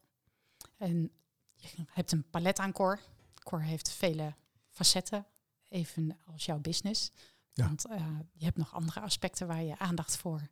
[0.77, 1.11] En
[1.55, 3.01] je hebt een palet aan Cor.
[3.43, 4.35] Cor heeft vele
[4.69, 5.27] facetten,
[5.69, 7.13] even als jouw business.
[7.53, 7.67] Ja.
[7.67, 10.49] Want uh, je hebt nog andere aspecten waar je aandacht voor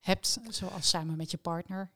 [0.00, 1.90] hebt, zoals samen met je partner.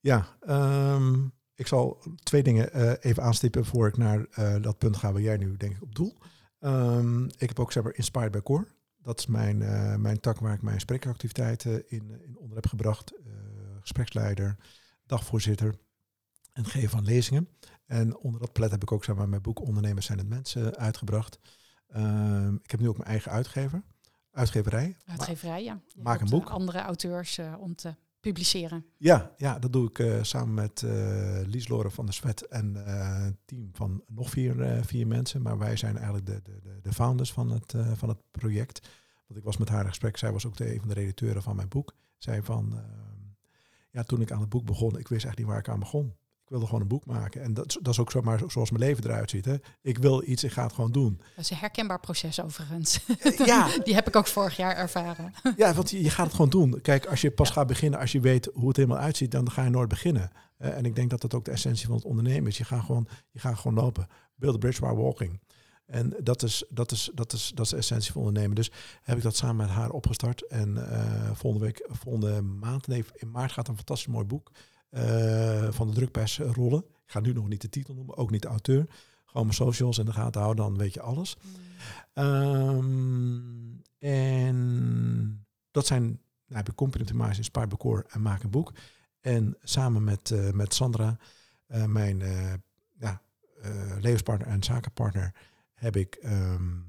[0.00, 4.96] Ja, um, ik zal twee dingen uh, even aanstippen voor ik naar uh, dat punt
[4.96, 6.16] ga waar jij nu denk ik op doel.
[6.60, 8.66] Um, ik heb ook zeg maar Inspired by Core.
[9.08, 13.12] Dat is mijn, uh, mijn tak waar ik mijn spreekactiviteiten in, in onder heb gebracht.
[13.12, 13.32] Uh,
[13.80, 14.56] gespreksleider,
[15.06, 15.78] dagvoorzitter
[16.52, 17.48] en geven van lezingen.
[17.86, 20.76] En onder dat plet heb ik ook zeg maar, mijn boek Ondernemers zijn het mensen
[20.76, 21.38] uitgebracht.
[21.96, 23.82] Uh, ik heb nu ook mijn eigen uitgever,
[24.30, 24.96] uitgeverij.
[25.04, 25.80] Uitgeverij, ja.
[25.86, 26.50] Je maak een boek.
[26.50, 28.84] Andere auteurs om te publiceren.
[28.96, 32.74] Ja, ja dat doe ik uh, samen met uh, Lies Loren van der Svet en
[32.76, 35.42] uh, een team van nog vier, vier mensen.
[35.42, 38.88] Maar wij zijn eigenlijk de, de, de founders van het, van het project.
[39.26, 40.16] Want ik was met haar in gesprek.
[40.16, 41.94] Zij was ook de, een van de redacteuren van mijn boek.
[42.18, 42.80] Zij van,
[43.90, 46.14] ja, toen ik aan het boek begon, ik wist echt niet waar ik aan begon.
[46.48, 47.42] Ik wilde gewoon een boek maken.
[47.42, 49.44] En dat, dat is ook zomaar zoals mijn leven eruit ziet.
[49.44, 49.54] Hè.
[49.82, 51.20] Ik wil iets, ik ga het gewoon doen.
[51.36, 53.00] Dat is een herkenbaar proces overigens.
[53.44, 53.68] Ja.
[53.84, 55.32] Die heb ik ook vorig jaar ervaren.
[55.56, 56.80] Ja, want je, je gaat het gewoon doen.
[56.80, 57.54] Kijk, als je pas ja.
[57.54, 60.30] gaat beginnen, als je weet hoe het helemaal uitziet, dan ga je nooit beginnen.
[60.58, 62.58] Uh, en ik denk dat dat ook de essentie van het ondernemen is.
[62.58, 64.06] Je gaat gewoon, je gaat gewoon lopen.
[64.34, 65.40] Build a bridge while walking.
[65.86, 68.56] En dat is, dat, is, dat, is, dat is de essentie van ondernemen.
[68.56, 68.70] Dus
[69.02, 70.46] heb ik dat samen met haar opgestart.
[70.46, 74.50] En uh, volgende week, volgende maand, nee, in maart gaat een fantastisch mooi boek
[74.90, 76.78] uh, van de drukpers rollen.
[76.78, 78.86] Ik ga nu nog niet de titel noemen, ook niet de auteur.
[79.24, 81.36] Gewoon mijn socials in de gaten houden, dan weet je alles.
[81.42, 82.24] Mm.
[82.24, 88.72] Um, en dat zijn, nou heb ik Optimize, Inspired Core en Maak een Boek.
[89.20, 91.16] En samen met, uh, met Sandra,
[91.68, 92.22] uh, mijn
[92.98, 93.22] ja,
[94.00, 95.34] levenspartner en zakenpartner,
[95.74, 96.86] heb ik um,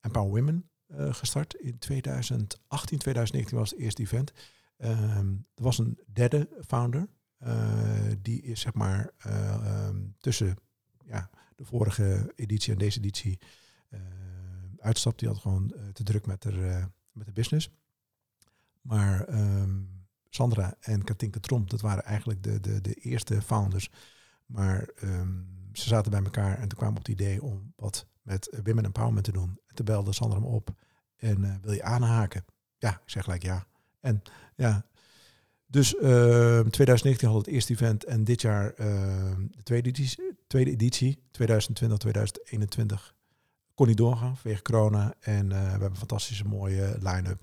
[0.00, 0.70] Empower Women
[1.10, 4.32] gestart in 2018, 2019 was het eerste event.
[4.76, 7.08] Ehm, er was een derde founder.
[7.38, 10.56] Eh, die is zeg maar eh, ehm, tussen
[11.04, 13.38] ja, de vorige editie en deze editie
[13.88, 14.00] eh
[14.78, 15.18] uitstapt.
[15.18, 16.44] Die had gewoon te druk met
[17.12, 17.70] met de business.
[18.80, 19.82] Maar ehm,
[20.28, 23.90] Sandra en Katinka Tromp, dat waren eigenlijk de, de, de eerste founders.
[24.46, 28.60] Maar ehm, ze zaten bij elkaar en toen kwamen op het idee om wat met
[28.64, 29.60] Women Empowerment te doen.
[29.66, 30.70] En toen belde Sandra hem op
[31.16, 32.44] en wil je aanhaken?
[32.78, 33.66] Ja, ik zeg gelijk ja.
[34.00, 34.22] En
[34.56, 34.86] ja,
[35.70, 40.70] dus ehm 2019 had het eerste event en dit jaar ehm, de tweede editie, tweede
[40.70, 43.14] editie 2020, 2021
[43.78, 45.14] kon niet doorgaan vanwege corona.
[45.20, 47.40] En eh, we hebben een fantastische mooie line-up.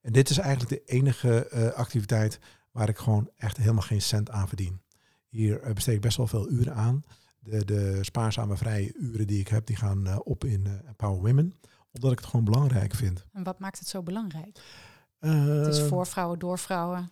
[0.00, 2.38] En dit is eigenlijk de enige eh, activiteit
[2.70, 4.80] waar ik gewoon echt helemaal geen cent aan verdien.
[5.28, 7.02] Hier eh, besteed ik best wel veel uren aan.
[7.38, 11.54] De, de spaarzame vrije uren die ik heb, die gaan op in Empower Women.
[11.92, 13.26] Omdat ik het gewoon belangrijk vind.
[13.32, 14.60] En wat maakt het zo belangrijk?
[15.18, 17.10] Het is voor vrouwen, door vrouwen.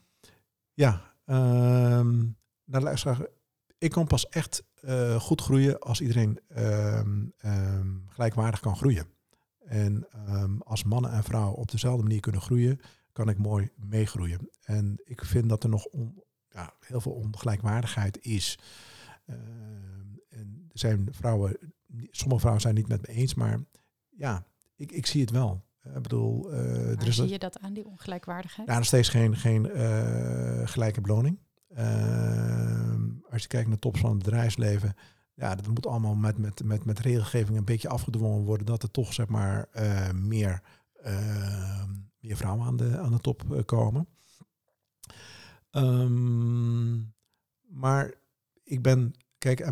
[0.76, 1.14] Ja,
[2.64, 3.26] de luisteraar.
[3.78, 9.06] Ik kan pas echt eh, goed groeien als iedereen ehm, ehm, gelijkwaardig kan groeien.
[9.58, 10.08] En
[10.58, 12.80] als mannen en vrouwen op dezelfde manier kunnen groeien,
[13.12, 14.50] kan ik mooi meegroeien.
[14.62, 15.86] En ik vind dat er nog
[16.48, 18.58] ja, heel veel ongelijkwaardigheid is.
[19.26, 21.74] Ehm, en er zijn vrouwen,
[22.10, 23.60] sommige vrouwen zijn niet met me eens, maar
[24.10, 25.65] ja, ik, ik zie het wel.
[25.94, 28.68] Ik bedoel, eh, er is zie je dat aan, die ongelijkwaardigheid?
[28.68, 31.38] ja, nog steeds geen, geen eh, gelijke beloning.
[31.74, 34.94] Ehm, als je kijkt naar tops van het bedrijfsleven,
[35.34, 38.90] ja, dat moet allemaal met, met, met, met regelgeving een beetje afgedwongen worden, dat er
[38.90, 40.62] toch zeg maar eh, meer,
[41.02, 44.08] ehm, meer vrouwen aan de, aan de top komen.
[45.70, 46.96] Ehm,
[47.68, 48.14] maar
[48.62, 49.70] ik ben, kijk,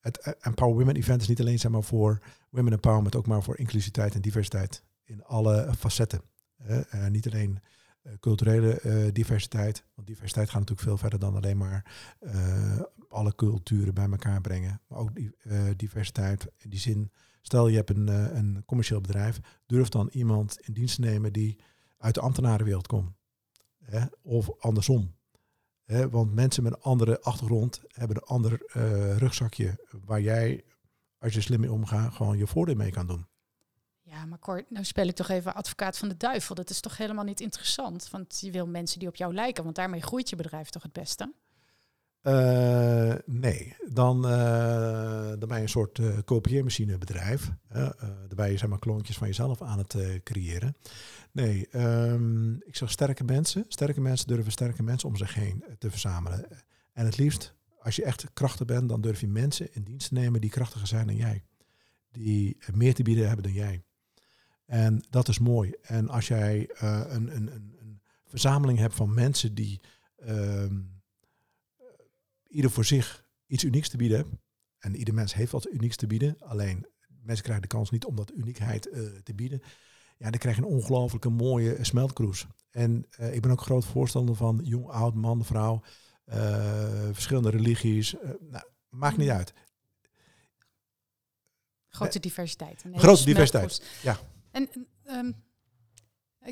[0.00, 3.58] het Empower Women event is niet alleen zeg maar voor women empowerment, ook maar voor
[3.58, 6.20] inclusiviteit en diversiteit in alle facetten.
[6.56, 7.58] Eh, niet alleen
[8.02, 11.84] eh, culturele eh, diversiteit, want diversiteit gaat natuurlijk veel verder dan alleen maar
[13.08, 14.80] alle culturen bij elkaar brengen.
[14.88, 15.36] Maar ook die,
[15.76, 20.72] diversiteit in die zin, stel je hebt een, een commercieel bedrijf, durf dan iemand in
[20.72, 21.58] dienst te nemen die
[21.98, 23.12] uit de ambtenarenwereld komt.
[24.22, 25.14] Of andersom.
[26.10, 28.62] Want mensen met een andere achtergrond hebben een ander
[29.18, 30.64] rugzakje waar jij,
[31.18, 33.26] als je slim mee omgaat, gewoon je voordeel mee kan doen.
[34.08, 36.54] Ja, maar Cor, nou speel ik toch even advocaat van de duivel.
[36.54, 38.10] Dat is toch helemaal niet interessant?
[38.10, 40.92] Want je wil mensen die op jou lijken, want daarmee groeit je bedrijf toch het
[40.92, 41.32] beste?
[42.20, 47.50] Eh, nee, dan, eh, dan ben je een soort eh kopieermachinebedrijf.
[47.68, 50.76] dan ben je zeg maar klontjes van jezelf aan het creëren.
[51.32, 53.64] Nee, ehm, ik zeg sterke mensen.
[53.68, 56.46] Sterke mensen durven sterke mensen om zich heen te verzamelen.
[56.92, 60.14] En het liefst, als je echt krachtig bent, dan durf je mensen in dienst te
[60.14, 61.44] nemen die krachtiger zijn dan jij.
[62.10, 63.85] Die meer te bieden hebben dan jij.
[64.66, 65.74] En dat is mooi.
[65.82, 69.80] En als jij eh, een, een, een, een verzameling hebt van mensen die
[70.16, 70.80] ehm,
[72.48, 74.40] ieder voor zich iets unieks te bieden hebben.
[74.78, 76.36] En ieder mens heeft wat unieks te bieden.
[76.38, 76.86] Alleen
[77.22, 79.62] mensen krijgen de kans niet om dat uniekheid eh, te bieden.
[80.18, 82.46] Ja, dan krijg je een ongelooflijke mooie smeltkroes.
[82.70, 85.82] En eh, ik ben ook groot voorstander van jong, oud, man, vrouw,
[87.12, 88.14] verschillende religies.
[88.40, 89.52] nou, maakt niet uit.
[91.88, 92.84] Grote diversiteit.
[92.92, 94.18] Grote diversiteit, ja.
[94.56, 95.32] En ehm,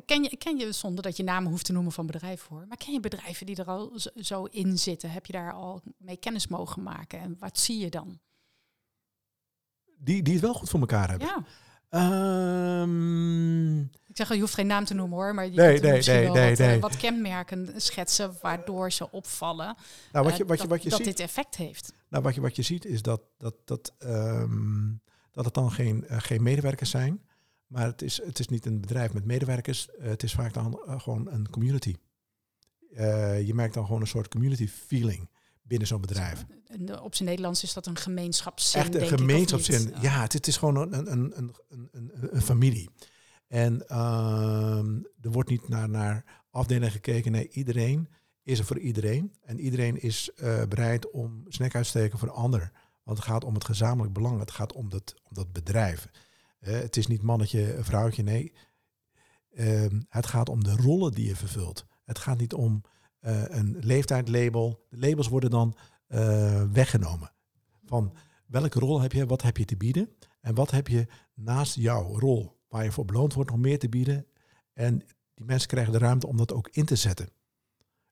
[0.05, 2.77] ken, je, ken je, zonder dat je namen hoeft te noemen van bedrijven voor, maar
[2.77, 5.11] ken je bedrijven die er al zo, in zitten?
[5.11, 7.21] Heb je daar al mee kennis mogen maken?
[7.21, 8.21] En wat zie je dan?
[9.97, 11.29] Die, die het wel goed voor elkaar hebben.
[11.29, 11.45] Ja,
[11.95, 15.83] Ehm, ik zeg al, je hoeft geen naam te noemen hoor, maar je Nee, kunt
[15.83, 19.77] nee, misschien nee, wel wat, eh, wat kenmerken schetsen waardoor ze opvallen
[20.13, 21.07] nou, wat eh, je, wat je, dat, wat je dat ziet...
[21.07, 21.93] dit effect heeft.
[22.09, 24.93] Nou, wat je, wat je ziet is dat, dat, dat, ehm,
[25.31, 27.27] dat het dan geen, eh, geen medewerkers zijn.
[27.75, 29.91] Maar het is, het is niet een bedrijf met medewerkers.
[29.91, 31.95] eh, het is vaak dan eh, gewoon een community.
[32.91, 35.31] Eh, je merkt dan gewoon een soort community feeling
[35.63, 36.45] binnen zo'n bedrijf.
[36.67, 39.93] En de- op zijn Nederlands is dat een gemeenschapszin, Echt een denk gemeenschapszin.
[40.01, 42.91] Ja, het, het is gewoon een, een, een, een, een, familie.
[43.47, 47.33] En ehm, er wordt niet naar, naar afdelingen gekeken.
[47.33, 48.09] Nee, iedereen
[48.43, 49.35] is er voor iedereen.
[49.43, 50.31] En iedereen is
[50.69, 52.73] bereid om nek uit te steken voor een ander.
[53.03, 54.39] Want het gaat om het gezamenlijk belang.
[54.39, 56.09] Het gaat om dat, om dat bedrijf.
[56.65, 58.23] Het is niet mannetje, vrouwtje.
[58.23, 58.53] Nee,
[59.55, 61.87] Ehm, het gaat om de rollen die je vervult.
[62.05, 62.83] Het gaat niet om
[63.21, 64.87] eh, een leeftijdlabel.
[64.91, 67.33] De labels worden dan eh, weggenomen.
[67.85, 68.15] Van
[68.47, 70.09] welke rol heb je, wat heb je te bieden?
[70.41, 73.89] En wat heb je naast jouw rol, waar je voor beloond wordt, nog meer te
[73.89, 74.27] bieden?
[74.73, 74.99] En
[75.35, 77.29] die mensen krijgen de ruimte om dat ook in te zetten.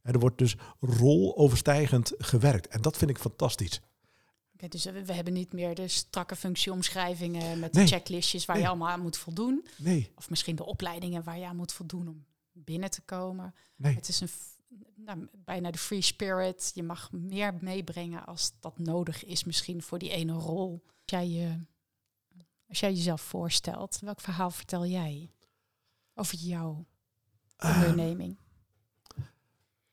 [0.03, 2.67] En er wordt dus roloverstijgend gewerkt.
[2.67, 3.81] En dat vind ik fantastisch.
[4.69, 7.87] Dus we, we hebben niet meer de strakke functieomschrijvingen met Nee.
[7.87, 8.65] checklistjes waar Nee.
[8.65, 9.67] je allemaal aan moet voldoen.
[9.79, 13.55] Nee, Of misschien de opleidingen waar je aan moet voldoen om binnen te komen.
[13.77, 13.95] nee.
[13.95, 14.29] Het is een,
[14.95, 16.71] nou, bijna de free spirit.
[16.75, 20.83] Je mag meer meebrengen als dat nodig is, misschien voor die ene rol.
[20.87, 21.65] Als jij, je,
[22.69, 25.31] als jij jezelf voorstelt, welk verhaal vertel jij
[26.15, 26.87] over jouw
[27.59, 28.39] onderneming?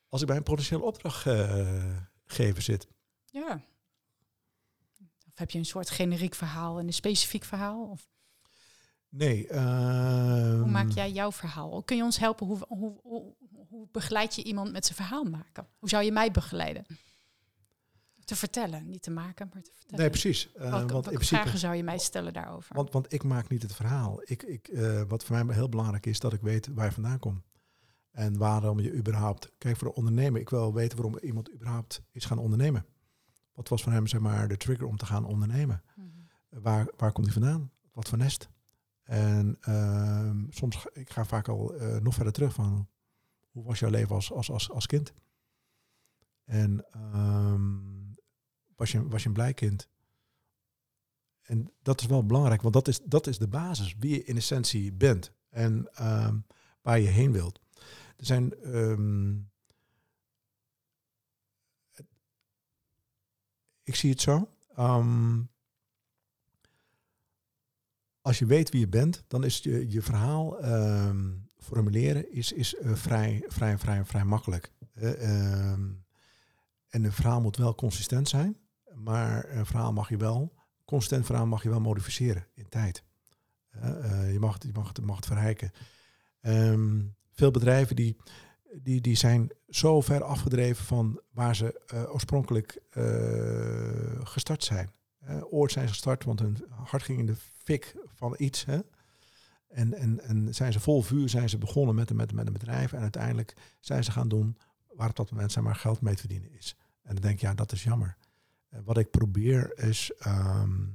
[0.10, 2.88] Als ik bij een potentieel opdrachtgever zit.
[3.26, 3.62] Ja.
[5.40, 7.90] Heb je een soort generiek verhaal en een specifiek verhaal?
[7.90, 8.08] Of?
[9.10, 9.48] Nee.
[9.48, 11.84] Hoe maak ehm, jij jouw verhaal?
[11.84, 12.48] Kun je ons helpen?
[12.48, 13.36] Hoe, hoe, hoe,
[13.70, 15.68] hoe begeleid je iemand met zijn verhaal maken?
[15.78, 16.86] Hoe zou je mij begeleiden?
[18.26, 20.00] Te vertellen, niet te maken, maar te vertellen.
[20.00, 20.50] Nee, precies.
[20.54, 22.76] Eh, Welke, want principe, vragen zou je mij stellen daarover?
[22.76, 24.22] want, want ik maak niet het verhaal.
[24.24, 27.20] Ik, ik, eh, wat voor mij heel belangrijk is, dat ik weet waar je vandaan
[27.20, 27.42] komt.
[28.12, 29.52] En waarom je überhaupt...
[29.58, 32.86] Kijk, voor de ondernemer, ik wil weten waarom iemand überhaupt is gaan ondernemen.
[33.60, 35.84] Wat was voor hem, zeg maar, de trigger om te gaan ondernemen?
[35.96, 36.08] Mhm.
[36.62, 37.72] Waar, waar komt hij vandaan?
[37.92, 38.50] Wat voor nest?
[39.04, 42.88] En ehm, soms, ik ga vaak al eh, nog verder terug van,
[43.52, 45.14] hoe was jouw leven als, als, als, als kind?
[46.44, 47.80] En ehm,
[48.76, 49.90] was, je, was je een blij kind?
[51.42, 54.36] En dat is wel belangrijk, want dat is, dat is de basis, wie je in
[54.36, 56.40] essentie bent en ehm,
[56.82, 57.60] waar je heen wilt.
[58.18, 58.54] Er zijn
[63.90, 64.50] ik zie het zo.
[64.76, 65.42] ehm,
[68.22, 72.76] als je weet wie je bent, dan is je, je verhaal ehm, formuleren is, is
[72.76, 74.72] eh, vrij, vrij, vrij, vrij makkelijk.
[74.94, 75.92] Eh, ehm,
[76.90, 78.58] en een verhaal moet wel consistent zijn,
[78.94, 80.54] maar een verhaal mag je wel,
[80.86, 83.04] consistent verhaal mag je wel modificeren in tijd.
[83.70, 85.72] Eh, je, mag, je mag, mag het verrijken.
[87.32, 88.18] Veel bedrijven die,
[88.74, 93.04] die, die zijn zo ver afgedreven van waar ze eh, oorspronkelijk eh,
[94.24, 94.92] gestart zijn.
[95.50, 98.66] Ooit zijn ze gestart, want hun hart ging in de fik van iets.
[98.66, 98.80] Hè?
[99.68, 102.94] En, en, en zijn ze vol vuur, zijn ze begonnen met, met, met een bedrijf.
[102.94, 106.20] En uiteindelijk zijn ze gaan doen waar op dat moment zeg maar, geld mee te
[106.20, 106.76] verdienen is.
[107.04, 108.18] En dan denk ik, ja, dat is jammer.
[108.70, 110.12] Eh, wat ik probeer is...
[110.20, 110.86] ehm,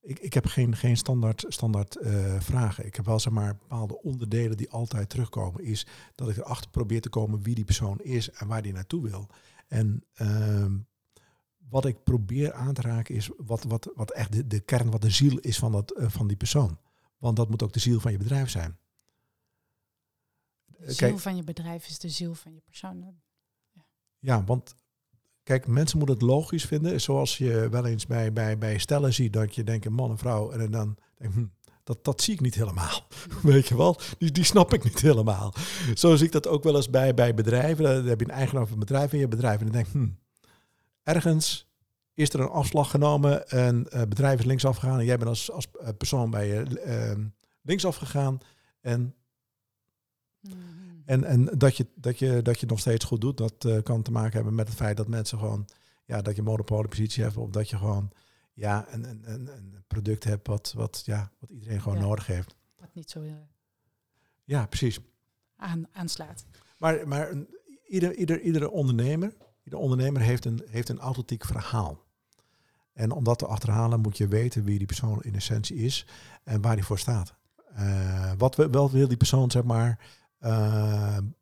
[0.00, 2.86] ik, ik heb geen, geen standaard, standaard eh, vragen.
[2.86, 5.64] Ik heb wel zeg maar, bepaalde onderdelen die altijd terugkomen.
[5.64, 9.02] Is dat ik erachter probeer te komen wie die persoon is en waar die naartoe
[9.02, 9.28] wil.
[9.68, 10.78] En ehm,
[11.68, 15.02] wat ik probeer aan te raken is wat, wat, wat echt de, de kern, wat
[15.02, 16.78] de ziel is van, dat, eh, van die persoon.
[17.18, 18.78] Want dat moet ook de ziel van je bedrijf zijn.
[20.66, 23.20] De Eh, ziel Kijk, van je bedrijf is de ziel van je persoon.
[24.18, 24.74] ja, want
[25.48, 27.00] kijk, mensen moeten het logisch vinden.
[27.00, 30.50] Zoals je wel eens bij, bij, bij stellen ziet dat je denkt, man en vrouw.
[30.50, 31.46] En dan denk je, hm,
[31.84, 33.06] dat, dat zie ik niet helemaal.
[33.42, 34.00] Weet je wel?
[34.18, 35.54] Die, die snap ik niet helemaal.
[35.94, 37.84] Zo zie ik dat ook wel eens bij, bij bedrijven.
[37.84, 39.58] Dan heb je een eigenaar van een bedrijf in je bedrijf.
[39.58, 40.08] En dan denk hm,
[41.02, 41.68] ergens
[42.14, 43.48] is er een afslag genomen.
[43.48, 44.98] En het bedrijf is linksaf gegaan.
[44.98, 47.18] En jij bent als, als eh, persoon bij je eh,
[47.62, 48.38] linksaf gegaan.
[48.80, 49.14] En
[50.40, 50.87] Mhm.
[51.08, 53.82] En, en dat, je, dat, je, dat je het nog steeds goed doet, dat eh,
[53.82, 55.66] kan te maken hebben met het feit dat mensen gewoon,
[56.04, 58.10] ja, dat je monopoliepositie hebt, of dat je gewoon,
[58.54, 62.04] ja, een, een, een, een product hebt wat, wat, ja, wat iedereen gewoon Ja.
[62.04, 62.56] nodig heeft.
[62.80, 63.32] Wat niet zo eh,
[64.44, 64.98] Ja, precies.
[65.56, 66.44] aan, aanslaat.
[66.78, 67.32] Maar, maar
[67.86, 69.32] ieder, ieder, iedere ondernemer,
[69.64, 72.06] ieder ondernemer heeft een, heeft een authentiek verhaal.
[72.92, 76.06] En om dat te achterhalen moet je weten wie die persoon in essentie is
[76.44, 77.34] en waar die voor staat.
[77.74, 79.98] Eh, wat we- wel wil die persoon, zeg maar,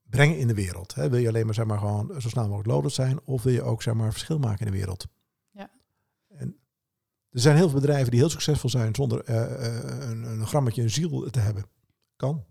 [0.02, 0.94] brengen in de wereld.
[0.94, 1.08] Hè?
[1.08, 3.62] Wil je alleen maar, zeg maar, gewoon zo snel mogelijk loaded zijn, of wil je
[3.62, 5.06] ook, zeg maar, verschil maken in de wereld?
[5.50, 5.70] Ja.
[6.28, 6.58] En
[7.30, 10.82] er zijn heel veel bedrijven die heel succesvol zijn zonder eh, eh, een, een grammetje
[10.82, 11.64] een ziel te hebben.
[12.16, 12.44] Kan.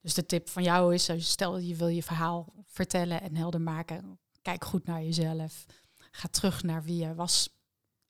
[0.00, 4.18] Dus de tip van jou is, stel je wil je verhaal vertellen en helder maken,
[4.42, 5.64] kijk goed naar jezelf.
[6.10, 7.57] Ga terug naar wie je was.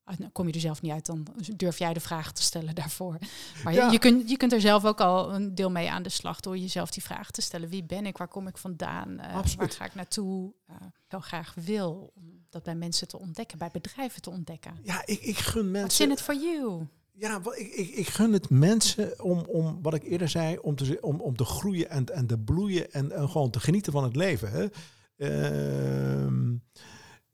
[0.09, 2.75] Ah, nou, Kom je er zelf niet uit, dan durf jij de vraag te stellen
[2.75, 3.19] daarvoor.
[3.65, 3.91] Maar je- Ja.
[3.91, 6.59] je, kunt, je kunt er zelf ook al een deel mee aan de slag door
[6.59, 7.69] jezelf die vraag te stellen.
[7.69, 8.17] Wie ben ik?
[8.17, 9.19] Waar kom ik vandaan?
[9.19, 10.53] Eh, waar ga ik naartoe?
[10.67, 14.73] Eh, ik heel graag wil om dat bij mensen te ontdekken, bij bedrijven te ontdekken.
[14.83, 16.05] Ja, ik, ik gun What's mensen...
[16.05, 16.87] in it for you?
[17.13, 20.75] Ja, wat- ik, ik, ik gun het mensen om, om wat ik eerder zei, om
[20.77, 24.05] te, om, om te groeien en, en te bloeien en, en gewoon te genieten van
[24.05, 24.51] het leven.
[24.51, 24.67] Hè.
[25.17, 26.55] Ehm,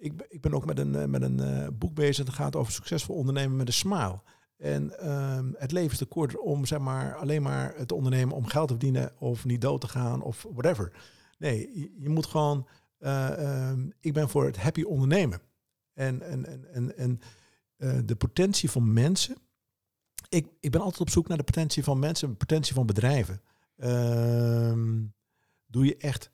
[0.04, 2.72] ik, ik ben ook met een, eh, met een eh, boek bezig dat gaat over
[2.72, 4.20] succesvol ondernemen met een smile.
[4.56, 8.46] En ehm, het leven is te kort om zeg maar, alleen maar te ondernemen om
[8.46, 10.92] geld te verdienen of niet dood te gaan of whatever.
[11.38, 15.40] Nee, je, moet gewoon, eh, ehm, ik ben voor het happy ondernemen.
[15.92, 17.20] En, en, en, en,
[18.06, 19.36] de potentie van mensen
[20.28, 23.42] ik, ik ben altijd op zoek naar de potentie van mensen, de potentie van bedrijven.
[23.76, 25.02] Ehm,
[25.66, 26.30] doe je echt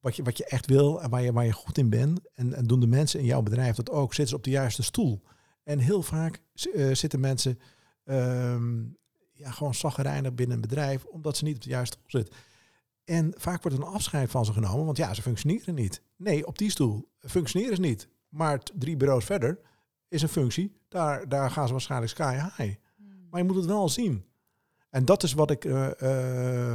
[0.00, 2.20] wat, je, wat je echt wil en waar je, waar je goed in bent.
[2.34, 4.14] En, en doen de mensen in jouw bedrijf dat ook.
[4.14, 5.22] Zitten ze op de juiste stoel.
[5.62, 6.42] En heel vaak
[6.74, 7.58] eh, zitten mensen
[8.04, 8.82] ehm,
[9.32, 12.40] ja, gewoon zaggerijnig binnen een bedrijf, omdat ze niet op de juiste stoel zitten.
[13.04, 16.02] En vaak wordt een afscheid van ze genomen, want ja, ze functioneren niet.
[16.16, 18.08] Nee, op die stoel functioneren ze niet.
[18.28, 19.58] Maar drie bureaus verder
[20.08, 22.78] is een functie, daar, daar gaan ze waarschijnlijk sky high.
[22.96, 23.26] Hmm.
[23.30, 24.24] Maar je moet het wel zien.
[24.90, 26.74] En dat is wat ik, uh,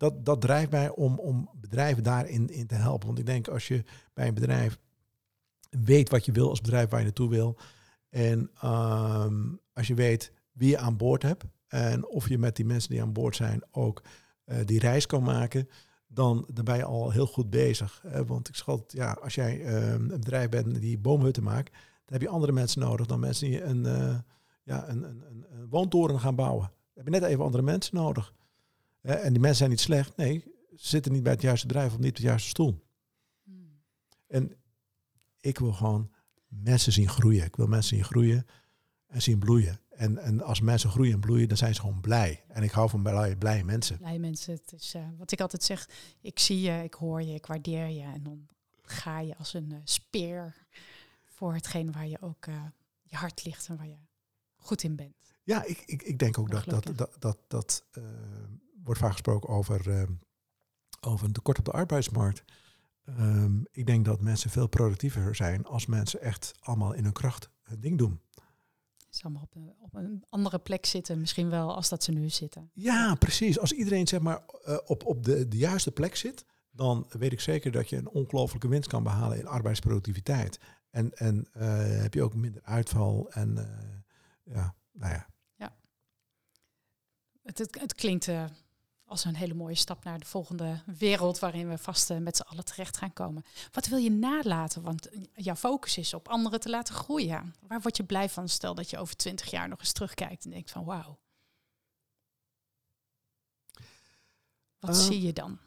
[0.00, 3.06] dat, dat drijft mij om, om bedrijven daarin in te helpen.
[3.06, 3.84] Want ik denk als je
[4.14, 4.78] bij een bedrijf
[5.70, 7.58] weet wat je wil als bedrijf waar je naartoe wil.
[8.08, 11.44] En ehm, als je weet wie je aan boord hebt.
[11.68, 14.02] En of je met die mensen die aan boord zijn ook
[14.46, 15.68] uh, die reis kan maken.
[16.06, 18.04] Dan, dan ben je al heel goed bezig.
[18.26, 21.72] want ik schat, ja, als jij uh, een bedrijf bent die boomhutten maakt.
[21.72, 24.18] Dan heb je andere mensen nodig dan mensen die een, uh,
[24.62, 26.66] ja, een, een, een, woontoren gaan bouwen.
[26.66, 28.34] Dan heb je net even andere mensen nodig.
[29.00, 30.16] En die mensen zijn niet slecht.
[30.16, 30.44] Nee,
[30.76, 32.84] ze zitten niet bij het juiste bedrijf of niet op de juiste stoel.
[33.44, 33.80] Hmm.
[34.26, 34.56] En
[35.40, 36.10] ik wil gewoon
[36.48, 37.44] mensen zien groeien.
[37.44, 38.46] Ik wil mensen zien groeien
[39.06, 39.80] en zien bloeien.
[39.88, 42.44] En, en als mensen groeien en bloeien, dan zijn ze gewoon blij.
[42.48, 43.98] En ik hou van blij, blije mensen.
[43.98, 44.52] Blij mensen.
[44.52, 45.88] Het is uh, wat ik altijd zeg.
[46.20, 48.02] Ik zie je, ik hoor je, ik waardeer je.
[48.02, 48.48] En dan
[48.82, 50.66] ga je als een uh, speer
[51.24, 52.62] voor hetgeen waar je ook uh,
[53.02, 53.98] je hart ligt en waar je
[54.56, 55.14] goed in bent.
[55.42, 57.84] Ja, ik, ik, ik denk ook dat dat, dat, dat, dat
[58.84, 60.08] wordt vaak gesproken over,
[61.00, 62.44] over een tekort op de arbeidsmarkt.
[63.18, 67.50] Um, ik denk dat mensen veel productiever zijn als mensen echt allemaal in hun kracht
[67.62, 68.20] hun ding doen.
[69.08, 72.28] Ze allemaal op een, op een andere plek zitten, misschien wel als dat ze nu
[72.28, 72.70] zitten.
[72.72, 73.58] Ja, precies.
[73.58, 77.40] Als iedereen zeg maar uh, op, op de, de juiste plek zit, dan weet ik
[77.40, 80.60] zeker dat je een ongelofelijke winst kan behalen in arbeidsproductiviteit.
[80.90, 81.62] En, en uh,
[82.02, 85.26] heb je ook minder uitval en uh, ja, nou ja.
[85.54, 85.76] Ja.
[87.42, 88.28] Het, het, het klinkt
[89.10, 92.42] als een hele mooie stap naar de volgende wereld waarin we vast uh, met z'n
[92.42, 93.44] allen terecht gaan komen.
[93.72, 94.82] Wat wil je nalaten?
[94.82, 97.54] Want jouw focus is op anderen te laten groeien.
[97.66, 98.48] Waar word je blij van?
[98.48, 101.18] Stel dat je over twintig jaar nog eens terugkijkt en denkt van wauw.
[104.78, 105.58] Wat uh, zie je dan?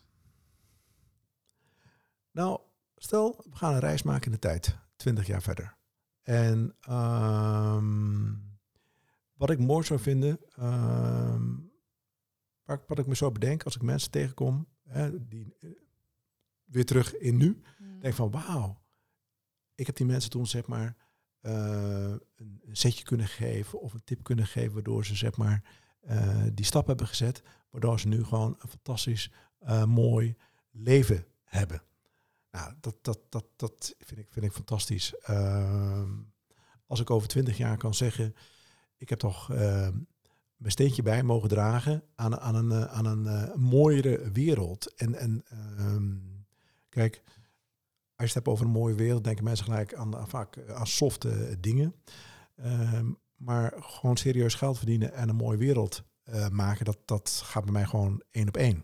[2.32, 2.60] Nou,
[2.96, 5.78] stel we gaan een reis maken in de tijd, twintig jaar verder.
[6.22, 8.60] En um,
[9.34, 11.73] wat ik mooi zou vinden, um,
[12.66, 15.72] wat ik me zo bedenk als ik mensen tegenkom, hè, die uh,
[16.64, 18.00] weer terug in nu, mm.
[18.00, 18.82] denk van wauw,
[19.76, 20.96] ik heb die mensen toen zeg maar
[21.42, 25.64] uh, een, setje kunnen geven of een tip kunnen geven waardoor ze zeg maar
[26.10, 29.32] uh, die stap hebben gezet, waardoor ze nu gewoon een fantastisch
[29.86, 30.36] mooi
[30.72, 31.84] leven hebben.
[32.52, 35.16] Nou, dat, dat, dat, dat vind, ik, vind ik fantastisch.
[35.16, 36.12] Ehm,
[36.88, 38.36] als ik over twintig jaar kan zeggen,
[38.98, 39.98] ik heb toch ehm,
[40.72, 44.96] steentje bij mogen dragen aan, aan een, eh, aan een uh, mooiere wereld.
[44.96, 45.44] En, en
[45.80, 46.46] um,
[46.90, 47.32] kijk, als
[48.16, 51.58] je het hebt over een mooie wereld, denken mensen gelijk aan, vaak eh, aan softe
[51.60, 51.96] dingen.
[52.66, 56.04] Um, maar gewoon serieus geld verdienen en een mooie wereld
[56.52, 58.84] maken, dat, dat gaat bij mij gewoon één op één.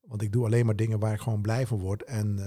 [0.00, 2.38] Want ik doe alleen maar dingen waar ik gewoon blij van word en,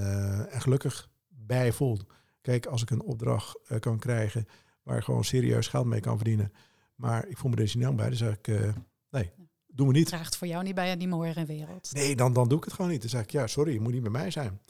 [0.49, 1.99] en gelukkig bij voel.
[2.41, 4.45] Kijk, als ik een opdracht kan krijgen
[4.83, 6.51] waar ik gewoon serieus geld mee kan verdienen,
[6.97, 8.09] maar ik voel me deze niet bij.
[8.09, 8.73] Dus zeg ik, uh,
[9.09, 9.31] nee,
[9.67, 10.07] doen we niet.
[10.07, 11.93] Draagt voor jou niet bij aan die mooiere wereld.
[11.93, 13.01] Nee, dan, dan doe ik het gewoon niet.
[13.01, 14.61] Dan zeg ik, ja, sorry, je moet niet bij mij zijn.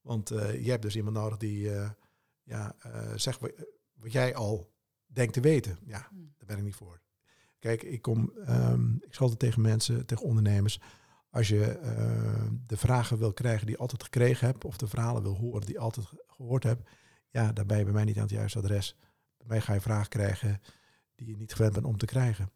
[0.00, 1.90] Want uh, je hebt dus iemand nodig die uh,
[2.42, 2.74] ja,
[3.14, 3.52] zegt wat,
[3.92, 4.72] wat, jij al
[5.06, 5.78] denkt te weten.
[5.84, 6.34] Ja, hmm.
[6.36, 7.00] daar ben ik niet voor.
[7.58, 10.80] Kijk, ik kom, um, ik zal het tegen mensen, tegen ondernemers.
[11.30, 11.78] Als je
[12.66, 15.74] de vragen wil krijgen die je altijd gekregen hebt, of de verhalen wil horen die
[15.74, 16.90] je altijd gehoord hebt,
[17.30, 18.96] ja, dan ben je bij mij niet aan het juiste adres.
[19.36, 20.60] Bij mij ga je vragen krijgen
[21.24, 22.50] die je niet gewend bent om te krijgen.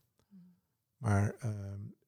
[0.96, 1.50] Maar uh,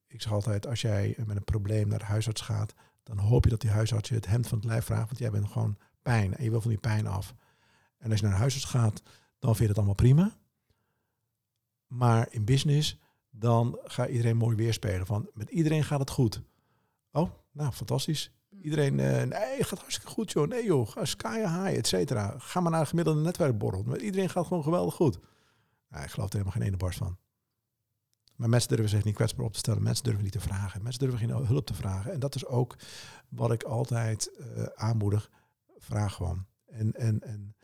[0.06, 3.50] ik zeg altijd, als jij met een probleem naar de huisarts gaat, dan hoop je
[3.50, 6.36] dat die huisarts je het hemd van het lijf vraagt, want jij bent gewoon pijn
[6.36, 7.34] en je wil van die pijn af.
[7.98, 9.02] En als je naar de huisarts gaat,
[9.38, 10.36] dan vind je het allemaal prima.
[11.86, 12.98] Maar in business,
[13.30, 15.06] dan gaat iedereen mooi weerspelen.
[15.06, 16.42] Van met iedereen gaat het goed.
[17.12, 18.30] Oh, nou, fantastisch.
[18.60, 20.48] Iedereen, uh, nee, gaat hartstikke goed joh.
[20.48, 22.34] Nee joh, sky high, et cetera.
[22.38, 23.82] Ga maar naar een gemiddelde netwerkborrel.
[23.82, 25.18] Met iedereen gaat gewoon geweldig goed.
[25.88, 27.18] Nou, ik geloof er helemaal geen ene barst van.
[28.36, 29.82] Maar mensen durven zich niet kwetsbaar op te stellen.
[29.82, 30.82] Mensen durven niet te vragen.
[30.82, 32.12] Mensen durven geen hulp te vragen.
[32.12, 32.76] En dat is ook
[33.28, 35.30] wat ik altijd uh, aanmoedig.
[35.76, 36.46] Vraag gewoon.
[36.66, 37.56] En, en, en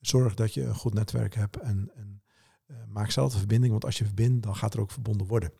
[0.00, 1.56] zorg dat je een goed netwerk hebt.
[1.56, 2.22] En, en
[2.66, 3.72] uh, maak zelf de verbinding.
[3.72, 5.52] Want als je verbindt, dan gaat er ook verbonden worden.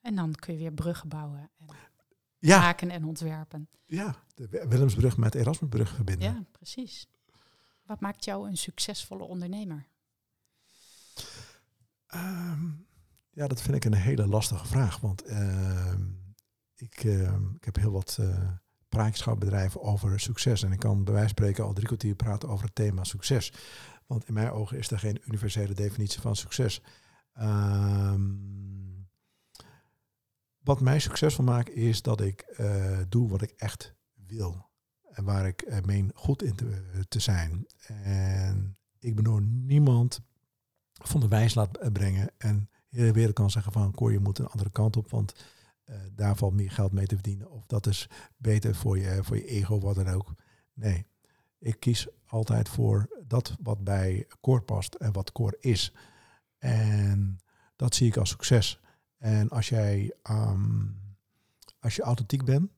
[0.00, 1.50] En dan kun je weer bruggen bouwen.
[1.56, 1.66] En
[2.38, 2.58] ja.
[2.58, 3.68] maken en ontwerpen.
[3.86, 6.32] Ja, de Willemsbrug met Erasmusbrug verbinden.
[6.32, 7.08] Ja, precies.
[7.82, 9.86] Wat maakt jou een succesvolle ondernemer?
[12.14, 12.86] Um,
[13.30, 15.00] ja, dat vind ik een hele lastige vraag.
[15.00, 15.94] Want uh,
[16.74, 18.48] ik, uh, ik heb heel wat uh,
[18.88, 20.62] praatjes gehad bedrijven over succes.
[20.62, 23.52] En ik kan bij wijze van spreken al drie kwartier praten over het thema succes.
[24.06, 26.82] Want in mijn ogen is er geen universele definitie van succes.
[27.40, 29.08] Um,
[30.66, 33.94] wat mij succesvol maakt is dat ik eh, doe wat ik echt
[34.26, 34.70] wil.
[35.10, 37.66] En waar ik uh, meen goed in te, te, zijn.
[38.02, 40.20] En ik ben door niemand
[41.02, 42.30] van de wijs laat brengen.
[42.38, 45.10] En de wereld kan zeggen van, Cor, je moet een andere kant op.
[45.10, 45.34] Want
[45.84, 47.50] uh, daar valt meer geld mee te verdienen.
[47.50, 50.34] Of dat is beter voor je, voor je ego, wat dan ook.
[50.74, 51.06] Nee,
[51.58, 55.92] ik kies altijd voor dat wat bij Core past en wat Core is.
[56.58, 57.38] En
[57.76, 58.80] dat zie ik als succes.
[59.18, 61.00] En als jij, um,
[61.80, 62.70] als je authentiek bent,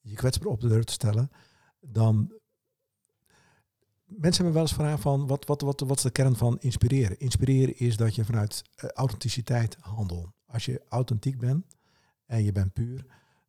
[0.00, 1.30] je kwetsbaar op de deur te stellen,
[1.80, 2.32] dan.
[4.06, 7.18] Mensen hebben wel eens vragen van wat, wat, wat, wat is de kern van inspireren?
[7.18, 10.28] Inspireren is dat je vanuit uh, authenticiteit handelt.
[10.46, 11.64] Als je authentiek bent
[12.26, 13.06] en je bent puur,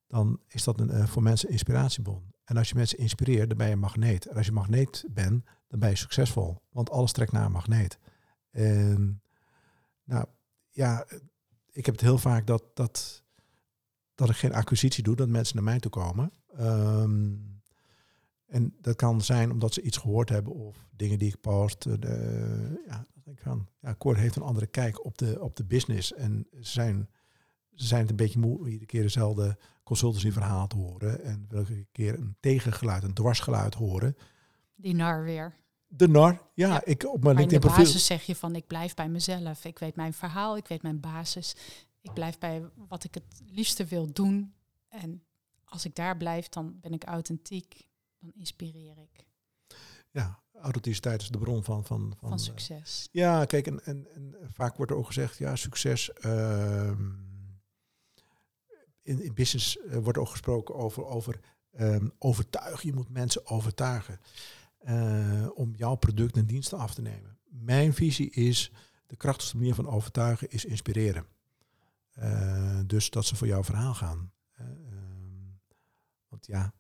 [0.08, 2.34] dan is dat een, uh, voor mensen inspiratiebron.
[2.43, 4.26] En als je mensen inspireert, dan ben je een magneet.
[4.26, 6.62] En als je magneet bent, dan ben je succesvol.
[6.72, 7.99] Want alles trekt naar een magneet.
[8.51, 9.22] En
[10.03, 10.26] nou
[10.70, 11.05] ja,
[11.72, 13.24] ik heb het heel vaak dat, dat,
[14.16, 16.32] dat ik geen acquisitie doe, dat mensen naar mij toe komen.
[16.60, 17.57] Um,
[18.48, 21.86] en dat kan zijn omdat ze iets gehoord hebben of dingen die ik post.
[21.86, 21.95] Uh,
[22.88, 26.14] ja, denk ik van, ja, Cor heeft een andere kijk op de, op de business.
[26.14, 27.10] En ze zijn,
[27.74, 31.24] ze zijn het een beetje moe iedere keer dezelfde consultancy verhaal te horen.
[31.24, 34.18] En welke keer een tegengeluid, een dwarsgeluid horen.
[34.76, 35.56] Die nar weer.
[35.88, 36.86] De nar, ja.
[36.86, 37.84] Ik op mijn LinkedIn profiel.
[37.84, 39.66] basis zeg je van ik blijf bij mezelf.
[39.66, 41.56] Ik weet mijn verhaal, ik weet mijn basis.
[42.02, 44.54] Ik blijf bij wat ik het liefste wil doen.
[44.88, 45.24] En
[45.64, 47.87] als ik daar blijf, dan ben ik authentiek.
[48.20, 49.26] Dan inspireer ik.
[50.11, 51.86] Ja, authenticiteit is de bron van...
[51.86, 53.09] Van, van, van succes.
[53.11, 56.11] Uh, ja, kijk, en, en, en, vaak wordt er ook gezegd, ja, succes...
[56.26, 56.99] Uh,
[59.01, 61.39] in, in business uh, wordt ook gesproken over, over
[61.80, 62.88] um, overtuigen.
[62.88, 64.20] Je moet mensen overtuigen
[64.88, 67.38] uh, om jouw product en diensten af te nemen.
[67.49, 68.72] Mijn visie is,
[69.05, 71.26] de krachtigste manier van overtuigen is inspireren.
[72.86, 74.32] Dus dat ze voor jouw verhaal gaan.
[74.59, 75.59] Um,
[76.28, 76.74] want ja,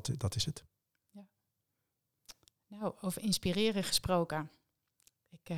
[0.00, 0.64] dat, dat is het.
[1.10, 1.26] Ja.
[2.66, 4.50] Nou, over inspireren gesproken.
[5.30, 5.56] Ik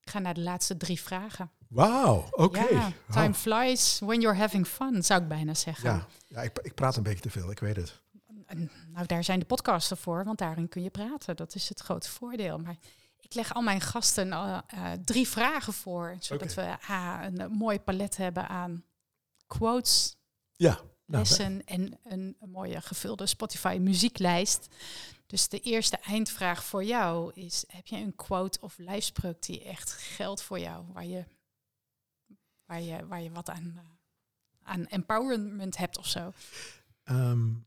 [0.00, 1.50] ga naar de laatste drie vragen.
[1.68, 2.64] Wauw, oké.
[2.64, 5.90] Ja, time flies when you're having fun, zou ik bijna zeggen.
[5.90, 8.00] Ja, ja ik, ik praat een beetje te veel, ik weet het.
[8.92, 11.36] Nou, daar zijn de podcasten voor, want daarin kun je praten.
[11.36, 12.58] Dat is het grote voordeel.
[12.58, 12.76] Maar
[13.20, 16.78] ik leg al mijn gasten uh, uh, drie vragen voor, zodat okay.
[16.78, 18.84] we uh, een, mooi palet hebben aan
[19.46, 20.16] quotes,
[20.56, 24.68] ja, lessen en een, een, mooie gevulde Spotify muzieklijst.
[25.26, 29.92] Dus de eerste eindvraag voor jou is: heb je een quote of lijfspreuk die echt
[29.92, 31.24] geldt voor jou, waar je
[32.68, 33.80] waar je, waar je wat aan,
[34.62, 36.32] aan empowerment hebt of zo?
[37.04, 37.66] Um,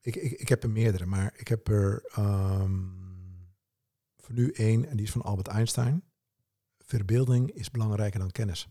[0.00, 3.52] ik, ik, ik heb er meerdere, maar ik heb er um,
[4.16, 6.04] voor nu één en die is van Albert Einstein.
[6.78, 8.68] Verbeelding is belangrijker dan kennis.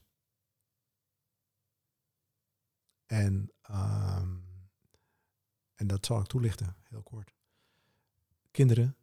[3.08, 4.46] En, um,
[5.76, 7.34] en dat zal ik toelichten, heel kort.
[8.52, 8.98] Kinderen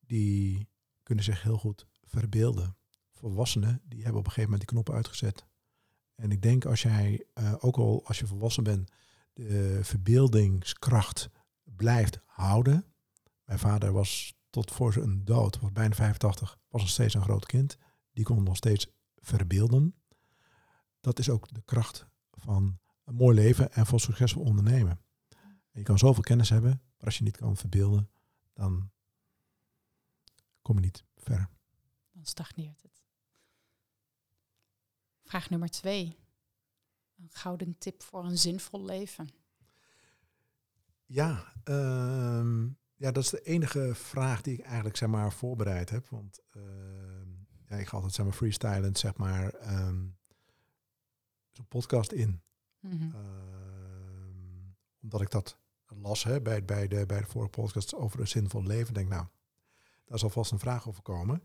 [0.00, 0.68] die
[1.02, 2.76] kunnen zich heel goed verbeelden.
[3.10, 5.46] Volwassenen die hebben op een gegeven moment die knoppen uitgezet.
[6.14, 8.90] En ik denk als jij, uh, ook al als je volwassen bent,
[9.32, 11.28] de verbeeldingskracht
[11.64, 12.84] blijft houden.
[13.44, 17.46] Mijn vader was tot voor zijn dood, was bijna 85, was nog steeds een groot
[17.46, 17.76] kind.
[18.12, 18.86] Die kon nog steeds
[19.16, 19.94] verbeelden.
[21.00, 25.00] Dat is ook de kracht van een mooi leven en van succesvol ondernemen.
[25.72, 28.10] En je kan zoveel kennis hebben, maar als je niet kan verbeelden,
[28.52, 28.90] dan
[30.62, 31.48] kom je niet ver.
[32.12, 33.02] Dan stagneert het.
[35.22, 36.18] Vraag nummer twee.
[37.16, 39.28] Een gouden tip voor een zinvol leven.
[41.06, 46.08] Ja, uh, ja, dat is de enige vraag die ik eigenlijk zeg maar voorbereid heb.
[46.08, 46.62] Want uh,
[47.66, 50.18] ja, ik ga altijd zeg maar freestylend zeg maar um,
[51.50, 52.42] zo'n podcast in.
[52.82, 54.74] Mm -hmm.
[55.00, 58.62] omdat ik dat las hè, bij, bij, de, bij de vorige podcast over een zinvol
[58.62, 58.94] leven.
[58.94, 59.26] Denk nou,
[60.04, 61.42] daar zal vast een vraag over komen.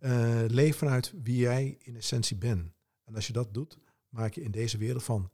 [0.00, 2.72] Uh, leef vanuit wie jij in essentie bent.
[3.04, 3.78] En als je dat doet,
[4.08, 5.30] maak je in deze wereld van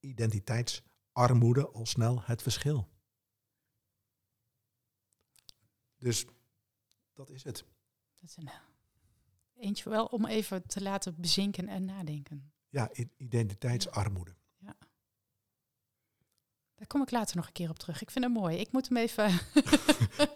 [0.00, 2.88] identiteitsarmoede al snel het verschil.
[5.98, 6.26] Dus
[7.12, 7.64] dat is het.
[8.20, 8.50] Dat is een
[9.54, 12.52] eentje wel om even te laten bezinken en nadenken.
[12.68, 14.34] Ja, identiteitsarmoede.
[16.84, 18.02] Daar kom ik later nog een keer op terug.
[18.02, 18.56] Ik vind hem mooi.
[18.56, 19.24] Ik moet hem even...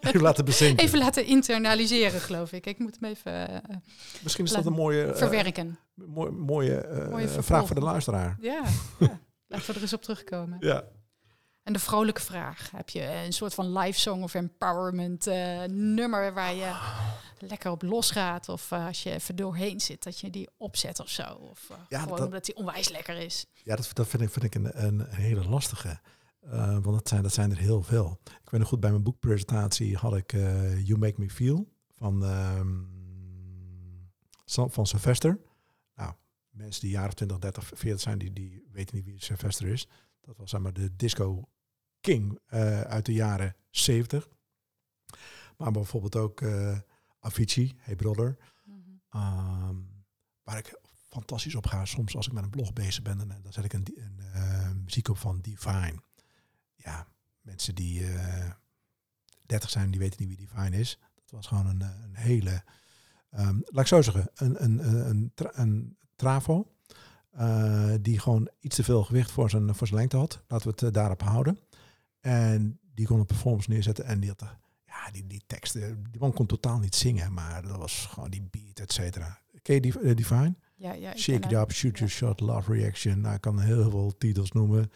[0.01, 0.85] even laten bezinken.
[0.85, 2.65] Even laten internaliseren, geloof ik.
[2.65, 3.49] Ik moet hem even...
[3.49, 3.75] Uh,
[4.23, 5.05] Misschien is dat een mooie...
[5.05, 5.79] Uh, verwerken.
[5.93, 8.37] Mooie, mooie, mooie vraag voor de luisteraar.
[8.41, 8.63] Ja,
[8.99, 9.19] ja.
[9.47, 10.57] laten we er eens op terugkomen.
[10.59, 10.83] Ja.
[11.63, 12.71] En de vrolijke vraag.
[12.75, 16.71] Heb je een soort van live song of empowerment uh, nummer waar je
[17.39, 18.49] lekker op losgaat?
[18.49, 21.23] Of uh, als je even doorheen zit, dat je die opzet of zo?
[21.23, 23.45] Of uh, ja, gewoon dat, omdat die onwijs lekker is?
[23.63, 25.99] Ja, dat, dat vind, ik, vind ik een, een hele lastige.
[26.39, 28.19] Want dat zijn, dat zijn er heel veel.
[28.23, 30.31] Ik weet nog goed, bij mijn boekpresentatie had ik
[30.83, 32.89] You Make Me Feel van, um,
[34.45, 35.39] van Sylvester.
[35.95, 36.13] Nou,
[36.49, 39.87] mensen die jaren 20, 30, 40 zijn, die, die weten niet wie Sylvester is.
[40.21, 41.49] Dat was zeg maar de disco
[42.01, 44.29] king uh, uit de jaren 70.
[45.57, 46.43] Maar bijvoorbeeld ook
[47.19, 48.37] Avicii, Hey Brother.
[48.63, 49.21] Mm -hmm.
[49.69, 50.03] um,
[50.43, 50.79] waar ik
[51.09, 51.85] fantastisch op ga.
[51.85, 54.71] Soms als ik met een blog bezig ben, dan, dan zet ik een, een uh,
[54.83, 56.01] muziek op van Divine.
[56.83, 57.07] Ja,
[57.41, 58.05] mensen die
[59.45, 60.99] 30 zijn, die weten niet wie Divine is.
[61.15, 62.63] Dat was gewoon een, een hele,
[63.39, 66.71] um, laat ik zo zeggen, een, een, een, een, een travo.
[67.39, 70.43] Uh, die gewoon iets te veel gewicht voor zijn, voor zijn lengte had.
[70.47, 71.59] Laten we het uh, daarop houden.
[72.19, 74.41] En die kon een performance neerzetten en die had,
[74.85, 78.47] ja, die, die teksten, die man kon totaal niet zingen, maar dat was gewoon die
[78.51, 79.39] beat, et cetera.
[79.61, 80.55] Ken je die, uh, Divine?
[80.75, 81.15] Ja, ja.
[81.15, 83.21] Shake it up, shoot your shot, love reaction.
[83.21, 84.91] Nou, ik kan heel veel titels noemen.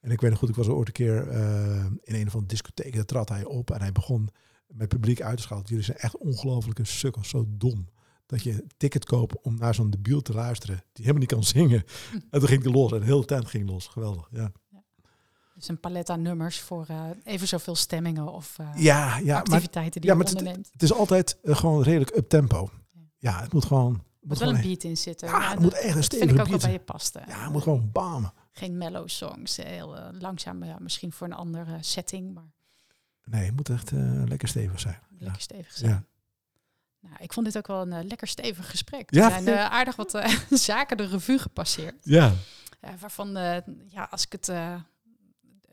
[0.00, 1.32] En ik weet nog goed, ik was ooit een keer
[2.02, 4.28] in een van de discotheken, daar trad hij op en hij begon
[4.66, 5.68] met publiek uit te schalten.
[5.68, 7.88] Jullie zijn echt ongelooflijke sukkels, zo dom
[8.28, 11.44] dat je een ticket koopt om naar zo'n debiel te luisteren, die helemaal niet kan
[11.44, 11.84] zingen.
[12.30, 13.86] En toen ging hij los en de hele tent ging los.
[13.86, 14.52] Geweldig, ja.
[14.70, 14.82] ja.
[15.54, 20.00] Dus een palet aan nummers voor uh, even zoveel stemmingen of uh, ja, ja, activiteiten
[20.00, 20.56] die ja, je onderneemt.
[20.56, 22.70] Het, het, is altijd gewoon redelijk up tempo.
[22.92, 23.00] Ja.
[23.18, 23.94] ja, het moet gewoon...
[23.94, 25.28] Er moet wel een beat in zitten.
[25.28, 27.22] Ja, het moet echt een stevige vind ik ook beat wel bij je paste.
[27.26, 28.32] Ja, het moet gewoon bam.
[28.58, 32.52] Geen mellow songs, heel langzaam, ja, misschien voor een andere setting, maar...
[33.24, 33.90] Nee, het moet echt
[34.24, 34.98] lekker stevig zijn.
[35.18, 35.90] Lekker stevig zijn.
[35.90, 36.04] Ja.
[37.00, 39.10] Nou, ik vond dit ook wel een uh, lekker stevig gesprek.
[39.10, 39.28] Er ja?
[39.28, 40.26] zijn uh, aardig wat uh,
[40.68, 41.94] zaken de revue gepasseerd.
[42.02, 42.32] Ja.
[43.00, 43.32] waarvan,
[43.88, 44.52] ja, als ik het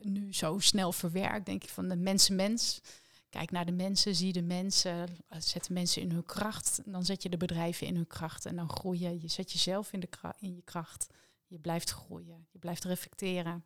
[0.00, 2.80] nu zo snel verwerk, denk ik van de mensen-mens.
[3.28, 5.08] Kijk naar de mensen, zie de mensen,
[5.38, 6.80] zet de mensen in hun kracht.
[6.84, 9.20] Dan zet je de bedrijven in hun kracht en dan groei je.
[9.20, 10.08] Je zet jezelf in, de
[10.38, 11.06] in je kracht.
[11.46, 13.64] Je blijft groeien, je blijft reflecteren.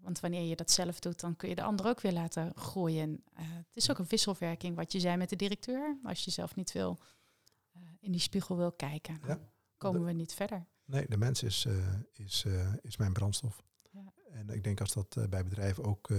[0.00, 3.10] Want wanneer je dat zelf doet, dan kun je de ander ook weer laten groeien.
[3.10, 5.98] Uh, het is ook een wisselwerking, wat je zei met de directeur.
[6.04, 6.98] Als je zelf niet wil,
[7.76, 9.38] uh, in die spiegel wil kijken, ja.
[9.76, 10.66] komen we niet verder.
[10.84, 11.66] Nee, de mens is,
[12.12, 12.44] is,
[12.82, 13.62] is mijn brandstof.
[13.90, 14.12] Ja.
[14.30, 16.10] En ik denk als dat bij bedrijven ook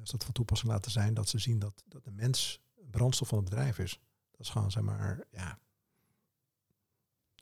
[0.00, 2.60] als dat van toepassing laten zijn, dat ze zien dat, dat de mens
[2.90, 4.00] brandstof van het bedrijf is.
[4.30, 5.58] Dat is gewoon, zeg maar, ja.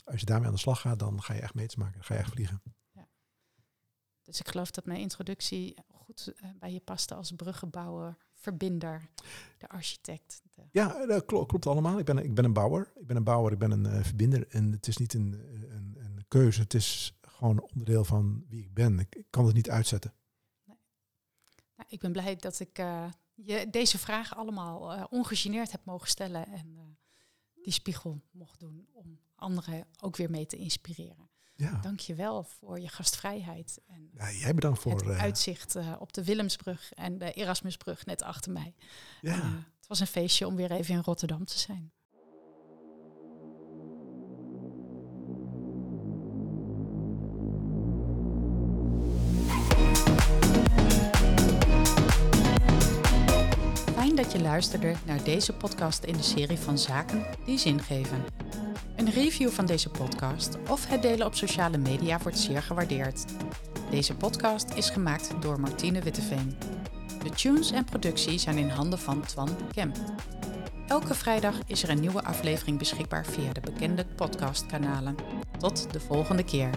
[0.05, 1.95] Als je daarmee aan de slag gaat, dan ga je echt mee te maken.
[1.95, 2.63] Dan ga je echt vliegen.
[4.25, 9.09] Dus ik geloof dat mijn introductie goed uh, bij je paste als bruggenbouwer, verbinder,
[9.59, 10.41] de architect.
[10.55, 11.99] De ja, dat klopt, klopt allemaal.
[11.99, 12.93] Ik ben, ik ben een bouwer.
[12.95, 14.49] Ik ben een bouwer, ik ben een uh, verbinder.
[14.49, 15.33] En het is niet een,
[15.71, 18.99] een, een, keuze, het is gewoon onderdeel van wie ik ben.
[18.99, 20.15] Ik, ik kan het niet uitzetten.
[20.65, 20.79] Nee.
[21.77, 26.47] Nou, ik ben blij dat ik uh, je deze vragen allemaal ongegeneerd heb mogen stellen.
[26.47, 26.94] En
[27.65, 31.31] die spiegel mocht doen om anderen ook weer mee te inspireren.
[31.57, 31.79] Ja.
[31.81, 33.81] Dank je wel voor je gastvrijheid.
[33.87, 38.07] En ja, jij bedankt voor het uh, uitzicht uh, op de Willemsbrug en de Erasmusbrug
[38.07, 38.75] net achter mij.
[39.21, 39.33] Ja.
[39.33, 41.93] En, uh, het was een feestje om weer even in Rotterdam te zijn.
[54.25, 58.25] Dat je luisterde naar deze podcast in de serie van Zaken die zin geven.
[58.97, 63.25] Een review van deze podcast of het delen op sociale media wordt zeer gewaardeerd.
[63.91, 66.57] Deze podcast is gemaakt door Martine Witteveen.
[67.22, 69.97] De tunes en productie zijn in handen van Twan Kemp.
[70.87, 75.14] Elke vrijdag is er een nieuwe aflevering beschikbaar via de bekende podcastkanalen.
[75.59, 76.70] Tot de volgende keer.